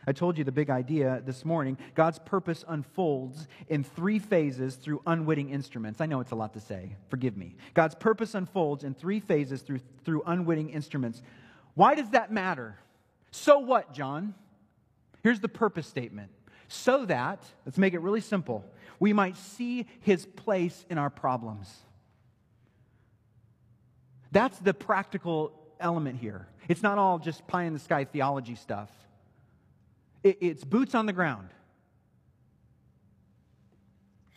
I 0.08 0.12
told 0.12 0.38
you 0.38 0.44
the 0.44 0.52
big 0.52 0.70
idea 0.70 1.22
this 1.26 1.46
morning. 1.46 1.78
God's 1.94 2.20
purpose 2.20 2.64
unfolds 2.68 3.48
in 3.68 3.84
three 3.84 4.18
phases 4.18 4.76
through 4.76 5.02
unwitting 5.06 5.50
instruments. 5.50 6.02
I 6.02 6.06
know 6.06 6.20
it's 6.20 6.32
a 6.32 6.36
lot 6.36 6.54
to 6.54 6.60
say. 6.60 6.96
Forgive 7.10 7.38
me. 7.38 7.56
God's 7.74 7.96
purpose 7.96 8.34
unfolds 8.34 8.84
in 8.84 8.94
three 8.94 9.20
phases 9.20 9.62
through, 9.62 9.82
through 10.06 10.24
unwitting 10.26 10.70
instruments. 10.70 11.22
Why 11.76 11.96
does 11.96 12.10
that 12.12 12.32
matter? 12.32 12.80
So 13.32 13.60
what, 13.60 13.94
John? 13.94 14.34
Here's 15.22 15.42
the 15.42 15.50
purpose 15.50 15.86
statement. 15.86 16.32
So 16.68 17.06
that, 17.06 17.44
let's 17.66 17.78
make 17.78 17.94
it 17.94 18.00
really 18.00 18.22
simple, 18.22 18.66
we 19.00 19.14
might 19.14 19.38
see 19.38 19.86
his 20.02 20.26
place 20.26 20.86
in 20.90 20.98
our 20.98 21.10
problems. 21.10 21.72
That's 24.32 24.58
the 24.60 24.74
practical 24.74 25.52
element 25.80 26.20
here. 26.20 26.48
It's 26.68 26.84
not 26.84 26.98
all 26.98 27.20
just 27.20 27.48
pie 27.48 27.64
in 27.64 27.74
the 27.74 27.80
sky 27.80 28.06
theology 28.06 28.56
stuff, 28.56 28.90
it, 30.24 30.38
it's 30.42 30.64
boots 30.64 30.96
on 30.96 31.06
the 31.06 31.14
ground 31.14 31.50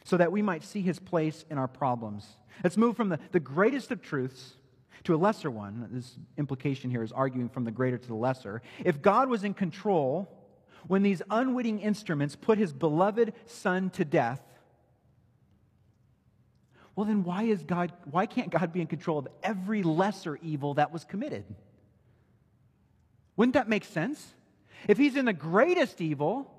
so 0.05 0.17
that 0.17 0.33
we 0.33 0.43
might 0.43 0.65
see 0.65 0.83
his 0.83 0.99
place 0.99 1.45
in 1.51 1.59
our 1.59 1.69
problems. 1.69 2.27
Let's 2.63 2.77
move 2.77 2.97
from 2.97 3.09
the, 3.09 3.19
the 3.31 3.41
greatest 3.41 3.91
of 3.91 4.03
truths 4.03 4.55
to 5.05 5.15
a 5.15 5.17
lesser 5.17 5.51
one. 5.51 5.89
This 5.91 6.17
implication 6.37 6.91
here 6.91 7.03
is 7.03 7.13
arguing 7.13 7.49
from 7.49 7.65
the 7.65 7.71
greater 7.71 7.99
to 7.99 8.09
the 8.09 8.15
lesser. 8.15 8.63
If 8.85 9.01
God 9.01 9.29
was 9.29 9.45
in 9.45 9.55
control 9.55 10.29
when 10.87 11.03
these 11.03 11.23
unwitting 11.31 11.81
instruments 11.81 12.37
put 12.37 12.59
his 12.59 12.73
beloved 12.73 13.33
son 13.47 13.91
to 13.91 14.05
death, 14.05 14.41
well, 16.95 17.07
then 17.07 17.25
why, 17.25 17.45
is 17.45 17.63
God, 17.63 17.93
why 18.11 18.27
can't 18.27 18.51
God 18.51 18.73
be 18.73 18.81
in 18.81 18.87
control 18.87 19.19
of 19.19 19.29
every 19.43 19.83
lesser 19.83 20.39
evil 20.43 20.75
that 20.75 20.93
was 20.93 21.05
committed? 21.05 21.45
Wouldn't 23.37 23.55
that 23.55 23.69
make 23.69 23.85
sense? 23.85 24.35
If 24.89 24.99
he's 24.99 25.17
in 25.17 25.25
the 25.25 25.33
greatest 25.33 26.01
evil, 26.01 26.53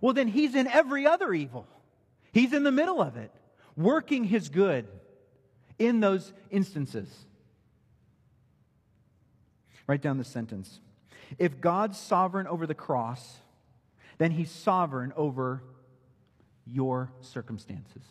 well, 0.00 0.14
then 0.14 0.28
he's 0.28 0.54
in 0.54 0.66
every 0.66 1.06
other 1.06 1.34
evil. 1.34 1.66
He's 2.32 2.52
in 2.52 2.62
the 2.62 2.72
middle 2.72 3.02
of 3.02 3.16
it, 3.16 3.30
working 3.76 4.24
his 4.24 4.48
good 4.48 4.88
in 5.78 6.00
those 6.00 6.32
instances. 6.50 7.08
Write 9.86 10.00
down 10.00 10.16
the 10.16 10.24
sentence. 10.24 10.80
If 11.38 11.60
God's 11.60 11.98
sovereign 11.98 12.46
over 12.46 12.66
the 12.66 12.74
cross, 12.74 13.38
then 14.18 14.30
he's 14.30 14.50
sovereign 14.50 15.12
over 15.16 15.62
your 16.66 17.12
circumstances. 17.20 18.02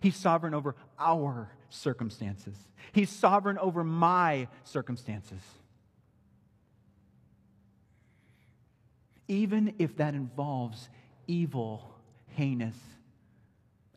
He's 0.00 0.16
sovereign 0.16 0.54
over 0.54 0.76
our 0.98 1.50
circumstances. 1.68 2.54
He's 2.92 3.10
sovereign 3.10 3.58
over 3.58 3.84
my 3.84 4.48
circumstances. 4.64 5.40
Even 9.28 9.74
if 9.78 9.96
that 9.96 10.14
involves 10.14 10.88
evil, 11.26 11.94
heinous 12.28 12.76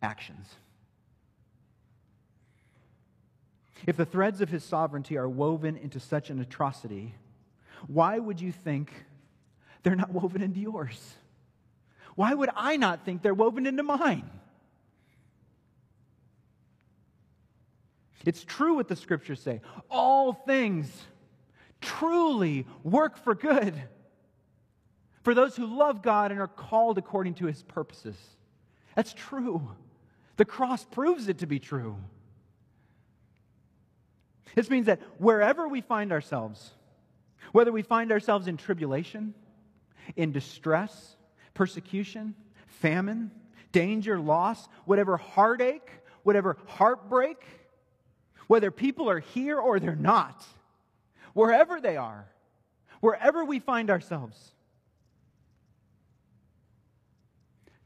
actions. 0.01 0.47
If 3.85 3.97
the 3.97 4.05
threads 4.05 4.41
of 4.41 4.49
his 4.49 4.63
sovereignty 4.63 5.17
are 5.17 5.27
woven 5.27 5.75
into 5.75 5.99
such 5.99 6.29
an 6.29 6.39
atrocity, 6.39 7.15
why 7.87 8.19
would 8.19 8.39
you 8.39 8.51
think 8.51 8.93
they're 9.81 9.95
not 9.95 10.11
woven 10.11 10.41
into 10.41 10.59
yours? 10.59 11.15
Why 12.15 12.33
would 12.33 12.49
I 12.55 12.77
not 12.77 13.03
think 13.03 13.21
they're 13.21 13.33
woven 13.33 13.65
into 13.65 13.83
mine? 13.83 14.29
It's 18.25 18.43
true 18.43 18.75
what 18.75 18.87
the 18.87 18.95
scriptures 18.95 19.41
say. 19.41 19.61
All 19.89 20.33
things 20.33 20.89
truly 21.81 22.65
work 22.83 23.17
for 23.17 23.35
good 23.35 23.73
for 25.23 25.33
those 25.33 25.55
who 25.55 25.65
love 25.65 26.01
God 26.01 26.31
and 26.31 26.39
are 26.39 26.47
called 26.47 26.97
according 26.97 27.35
to 27.35 27.45
his 27.45 27.63
purposes. 27.63 28.17
That's 28.95 29.13
true. 29.13 29.69
The 30.37 30.45
cross 30.45 30.83
proves 30.85 31.27
it 31.27 31.39
to 31.39 31.45
be 31.45 31.59
true. 31.59 31.97
This 34.55 34.69
means 34.69 34.85
that 34.85 35.01
wherever 35.17 35.67
we 35.67 35.81
find 35.81 36.11
ourselves, 36.11 36.71
whether 37.51 37.71
we 37.71 37.81
find 37.81 38.11
ourselves 38.11 38.47
in 38.47 38.57
tribulation, 38.57 39.33
in 40.15 40.31
distress, 40.31 41.15
persecution, 41.53 42.35
famine, 42.67 43.31
danger, 43.71 44.19
loss, 44.19 44.67
whatever 44.85 45.17
heartache, 45.17 45.89
whatever 46.23 46.57
heartbreak, 46.67 47.37
whether 48.47 48.71
people 48.71 49.09
are 49.09 49.19
here 49.19 49.57
or 49.59 49.79
they're 49.79 49.95
not, 49.95 50.45
wherever 51.33 51.79
they 51.79 51.97
are, 51.97 52.27
wherever 52.99 53.43
we 53.43 53.59
find 53.59 53.89
ourselves, 53.89 54.53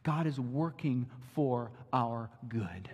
God 0.03 0.27
is 0.27 0.39
working 0.39 1.07
for 1.33 1.71
our 1.91 2.29
good. 2.47 2.89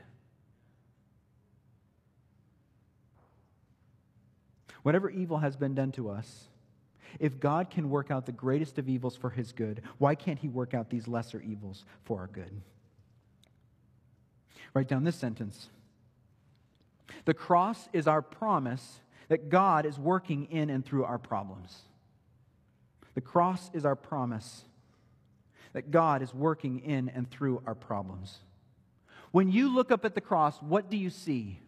Whatever 4.81 5.09
evil 5.09 5.37
has 5.37 5.55
been 5.55 5.75
done 5.75 5.91
to 5.93 6.09
us, 6.09 6.45
if 7.19 7.39
God 7.39 7.69
can 7.69 7.89
work 7.89 8.11
out 8.11 8.25
the 8.25 8.31
greatest 8.31 8.79
of 8.79 8.89
evils 8.89 9.15
for 9.15 9.29
his 9.29 9.51
good, 9.51 9.81
why 9.97 10.15
can't 10.15 10.39
he 10.39 10.49
work 10.49 10.73
out 10.73 10.89
these 10.89 11.07
lesser 11.07 11.41
evils 11.41 11.85
for 12.03 12.19
our 12.19 12.27
good? 12.27 12.61
Write 14.73 14.87
down 14.87 15.03
this 15.03 15.15
sentence 15.15 15.69
The 17.25 17.33
cross 17.33 17.89
is 17.93 18.07
our 18.07 18.21
promise 18.21 19.01
that 19.29 19.49
God 19.49 19.85
is 19.85 19.97
working 19.97 20.45
in 20.51 20.69
and 20.69 20.85
through 20.85 21.05
our 21.05 21.17
problems. 21.17 21.77
The 23.15 23.21
cross 23.21 23.69
is 23.73 23.85
our 23.85 23.95
promise 23.95 24.65
that 25.73 25.91
God 25.91 26.21
is 26.21 26.33
working 26.33 26.79
in 26.79 27.09
and 27.09 27.29
through 27.29 27.61
our 27.65 27.75
problems. 27.75 28.39
When 29.31 29.51
you 29.51 29.73
look 29.73 29.91
up 29.91 30.05
at 30.05 30.13
the 30.13 30.21
cross, 30.21 30.61
what 30.61 30.89
do 30.89 30.97
you 30.97 31.09
see? 31.09 31.59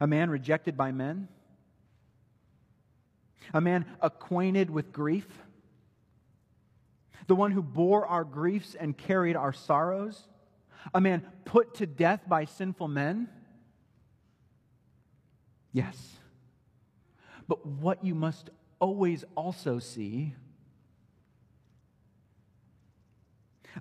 A 0.00 0.06
man 0.06 0.30
rejected 0.30 0.76
by 0.76 0.92
men? 0.92 1.28
A 3.52 3.60
man 3.60 3.86
acquainted 4.00 4.70
with 4.70 4.92
grief? 4.92 5.26
The 7.26 7.34
one 7.34 7.50
who 7.50 7.62
bore 7.62 8.06
our 8.06 8.24
griefs 8.24 8.74
and 8.74 8.96
carried 8.96 9.36
our 9.36 9.52
sorrows? 9.52 10.28
A 10.92 11.00
man 11.00 11.24
put 11.44 11.74
to 11.76 11.86
death 11.86 12.22
by 12.28 12.44
sinful 12.44 12.88
men? 12.88 13.28
Yes. 15.72 16.18
But 17.48 17.64
what 17.64 18.04
you 18.04 18.14
must 18.14 18.50
always 18.80 19.24
also 19.36 19.78
see 19.78 20.34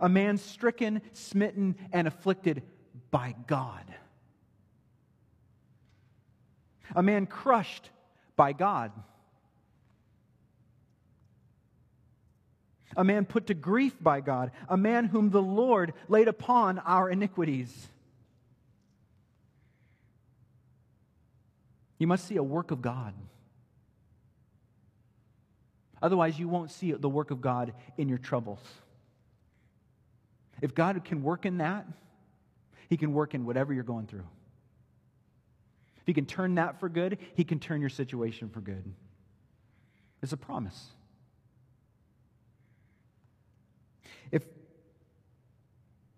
a 0.02 0.10
man 0.10 0.38
stricken, 0.38 1.02
smitten, 1.12 1.76
and 1.92 2.08
afflicted 2.08 2.64
by 3.12 3.36
God 3.48 3.94
a 6.96 7.04
man 7.04 7.26
crushed 7.26 7.90
by 8.36 8.54
God, 8.54 8.92
a 12.96 13.04
man 13.04 13.26
put 13.26 13.48
to 13.48 13.54
grief 13.54 13.96
by 14.02 14.22
God, 14.22 14.52
a 14.70 14.78
man 14.78 15.06
whom 15.06 15.30
the 15.30 15.42
Lord 15.42 15.94
laid 16.08 16.28
upon 16.28 16.80
our 16.80 17.10
iniquities. 17.10 17.88
You 22.00 22.08
must 22.08 22.28
see 22.28 22.36
a 22.36 22.44
work 22.44 22.72
of 22.72 22.82
God. 22.82 23.14
Otherwise, 26.02 26.38
you 26.38 26.50
won't 26.50 26.70
see 26.70 26.92
the 26.92 27.08
work 27.08 27.32
of 27.32 27.40
God 27.40 27.74
in 27.98 28.10
your 28.10 28.18
troubles. 28.18 28.60
If 30.62 30.76
God 30.76 31.04
can 31.06 31.24
work 31.24 31.46
in 31.46 31.60
that, 31.60 31.88
He 32.90 32.98
can 32.98 33.14
work 33.14 33.34
in 33.34 33.46
whatever 33.46 33.74
you're 33.74 33.84
going 33.84 34.08
through. 34.08 34.28
If 35.98 36.08
He 36.08 36.14
can 36.14 36.26
turn 36.26 36.56
that 36.56 36.82
for 36.82 36.90
good, 36.90 37.20
He 37.36 37.46
can 37.46 37.60
turn 37.60 37.80
your 37.80 37.90
situation 37.90 38.50
for 38.50 38.60
good. 38.60 38.84
It's 40.22 40.34
a 40.34 40.38
promise. 40.38 40.90
If, 44.30 44.44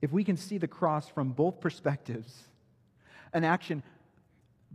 if 0.06 0.12
we 0.12 0.24
can 0.24 0.38
see 0.38 0.60
the 0.60 0.68
cross 0.68 1.10
from 1.10 1.32
both 1.32 1.60
perspectives, 1.60 2.44
an 3.34 3.44
action 3.44 3.82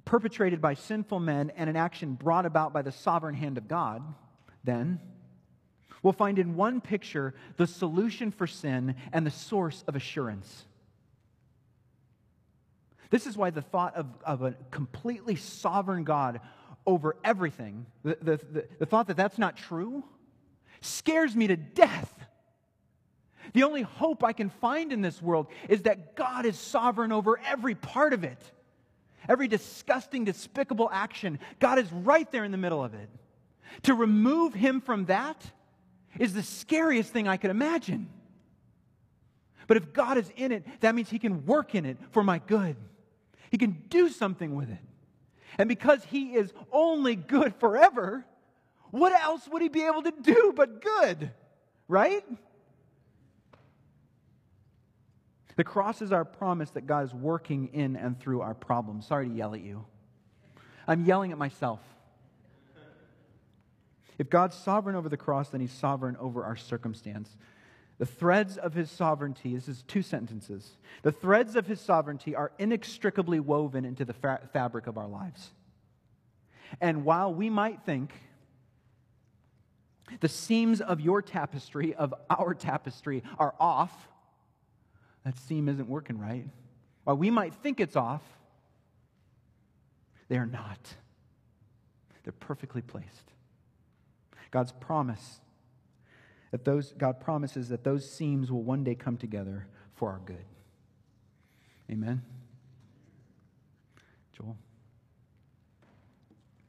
perpetrated 0.04 0.60
by 0.60 0.74
sinful 0.74 1.20
men 1.20 1.52
and 1.54 1.70
an 1.70 1.76
action 1.76 2.14
brought 2.14 2.46
about 2.46 2.72
by 2.72 2.82
the 2.82 2.90
sovereign 2.90 3.36
hand 3.36 3.56
of 3.56 3.68
God, 3.68 4.02
then 4.64 4.98
we'll 6.02 6.12
find 6.12 6.40
in 6.40 6.56
one 6.56 6.80
picture 6.80 7.32
the 7.58 7.66
solution 7.68 8.32
for 8.32 8.48
sin 8.48 8.96
and 9.12 9.24
the 9.24 9.30
source 9.30 9.84
of 9.86 9.94
assurance. 9.94 10.64
This 13.10 13.24
is 13.28 13.36
why 13.36 13.50
the 13.50 13.62
thought 13.62 13.94
of, 13.94 14.06
of 14.24 14.42
a 14.42 14.56
completely 14.72 15.36
sovereign 15.36 16.02
God 16.02 16.40
over 16.84 17.14
everything, 17.22 17.86
the, 18.02 18.18
the, 18.20 18.36
the, 18.50 18.68
the 18.80 18.86
thought 18.86 19.06
that 19.06 19.16
that's 19.16 19.38
not 19.38 19.56
true, 19.56 20.02
scares 20.80 21.36
me 21.36 21.46
to 21.46 21.56
death. 21.56 22.12
The 23.52 23.64
only 23.64 23.82
hope 23.82 24.22
I 24.22 24.32
can 24.32 24.50
find 24.50 24.92
in 24.92 25.00
this 25.00 25.20
world 25.20 25.48
is 25.68 25.82
that 25.82 26.14
God 26.16 26.46
is 26.46 26.58
sovereign 26.58 27.12
over 27.12 27.38
every 27.46 27.74
part 27.74 28.12
of 28.12 28.24
it. 28.24 28.38
Every 29.28 29.48
disgusting, 29.48 30.24
despicable 30.24 30.88
action, 30.92 31.38
God 31.58 31.78
is 31.78 31.92
right 31.92 32.30
there 32.32 32.44
in 32.44 32.52
the 32.52 32.58
middle 32.58 32.82
of 32.82 32.94
it. 32.94 33.08
To 33.82 33.94
remove 33.94 34.54
Him 34.54 34.80
from 34.80 35.06
that 35.06 35.40
is 36.18 36.32
the 36.32 36.42
scariest 36.42 37.12
thing 37.12 37.28
I 37.28 37.36
could 37.36 37.50
imagine. 37.50 38.08
But 39.66 39.76
if 39.76 39.92
God 39.92 40.18
is 40.18 40.30
in 40.36 40.52
it, 40.52 40.64
that 40.80 40.94
means 40.94 41.10
He 41.10 41.18
can 41.18 41.46
work 41.46 41.74
in 41.74 41.86
it 41.86 41.98
for 42.10 42.24
my 42.24 42.38
good. 42.38 42.76
He 43.50 43.58
can 43.58 43.82
do 43.88 44.08
something 44.08 44.54
with 44.54 44.70
it. 44.70 44.78
And 45.58 45.68
because 45.68 46.02
He 46.04 46.34
is 46.34 46.52
only 46.72 47.14
good 47.14 47.54
forever, 47.56 48.24
what 48.90 49.12
else 49.12 49.46
would 49.48 49.62
He 49.62 49.68
be 49.68 49.84
able 49.84 50.02
to 50.02 50.12
do 50.22 50.52
but 50.56 50.82
good? 50.82 51.30
Right? 51.86 52.24
The 55.60 55.64
cross 55.64 56.00
is 56.00 56.10
our 56.10 56.24
promise 56.24 56.70
that 56.70 56.86
God 56.86 57.04
is 57.04 57.12
working 57.12 57.68
in 57.74 57.94
and 57.94 58.18
through 58.18 58.40
our 58.40 58.54
problems. 58.54 59.06
Sorry 59.06 59.28
to 59.28 59.34
yell 59.34 59.52
at 59.52 59.60
you. 59.60 59.84
I'm 60.88 61.04
yelling 61.04 61.32
at 61.32 61.36
myself. 61.36 61.80
If 64.16 64.30
God's 64.30 64.56
sovereign 64.56 64.96
over 64.96 65.10
the 65.10 65.18
cross, 65.18 65.50
then 65.50 65.60
He's 65.60 65.70
sovereign 65.70 66.16
over 66.18 66.44
our 66.44 66.56
circumstance. 66.56 67.36
The 67.98 68.06
threads 68.06 68.56
of 68.56 68.72
his 68.72 68.90
sovereignty, 68.90 69.54
this 69.54 69.68
is 69.68 69.82
two 69.82 70.00
sentences. 70.00 70.78
The 71.02 71.12
threads 71.12 71.56
of 71.56 71.66
his 71.66 71.78
sovereignty 71.78 72.34
are 72.34 72.52
inextricably 72.58 73.38
woven 73.38 73.84
into 73.84 74.06
the 74.06 74.14
fa- 74.14 74.48
fabric 74.54 74.86
of 74.86 74.96
our 74.96 75.08
lives. 75.08 75.50
And 76.80 77.04
while 77.04 77.34
we 77.34 77.50
might 77.50 77.82
think 77.82 78.14
the 80.20 80.28
seams 80.30 80.80
of 80.80 81.02
your 81.02 81.20
tapestry, 81.20 81.94
of 81.94 82.14
our 82.30 82.54
tapestry, 82.54 83.22
are 83.38 83.54
off, 83.60 84.08
that 85.30 85.38
seam 85.38 85.68
isn't 85.68 85.88
working 85.88 86.18
right. 86.18 86.44
While 87.04 87.16
we 87.16 87.30
might 87.30 87.54
think 87.54 87.78
it's 87.78 87.94
off, 87.94 88.22
they 90.28 90.36
are 90.36 90.46
not. 90.46 90.94
They're 92.24 92.32
perfectly 92.32 92.82
placed. 92.82 93.32
God's 94.50 94.72
promise 94.72 95.40
that 96.50 96.64
those, 96.64 96.92
God 96.98 97.20
promises 97.20 97.68
that 97.68 97.84
those 97.84 98.10
seams 98.10 98.50
will 98.50 98.64
one 98.64 98.82
day 98.82 98.96
come 98.96 99.16
together 99.16 99.68
for 99.94 100.10
our 100.10 100.20
good. 100.26 100.44
Amen. 101.88 102.22
Joel. 104.36 104.56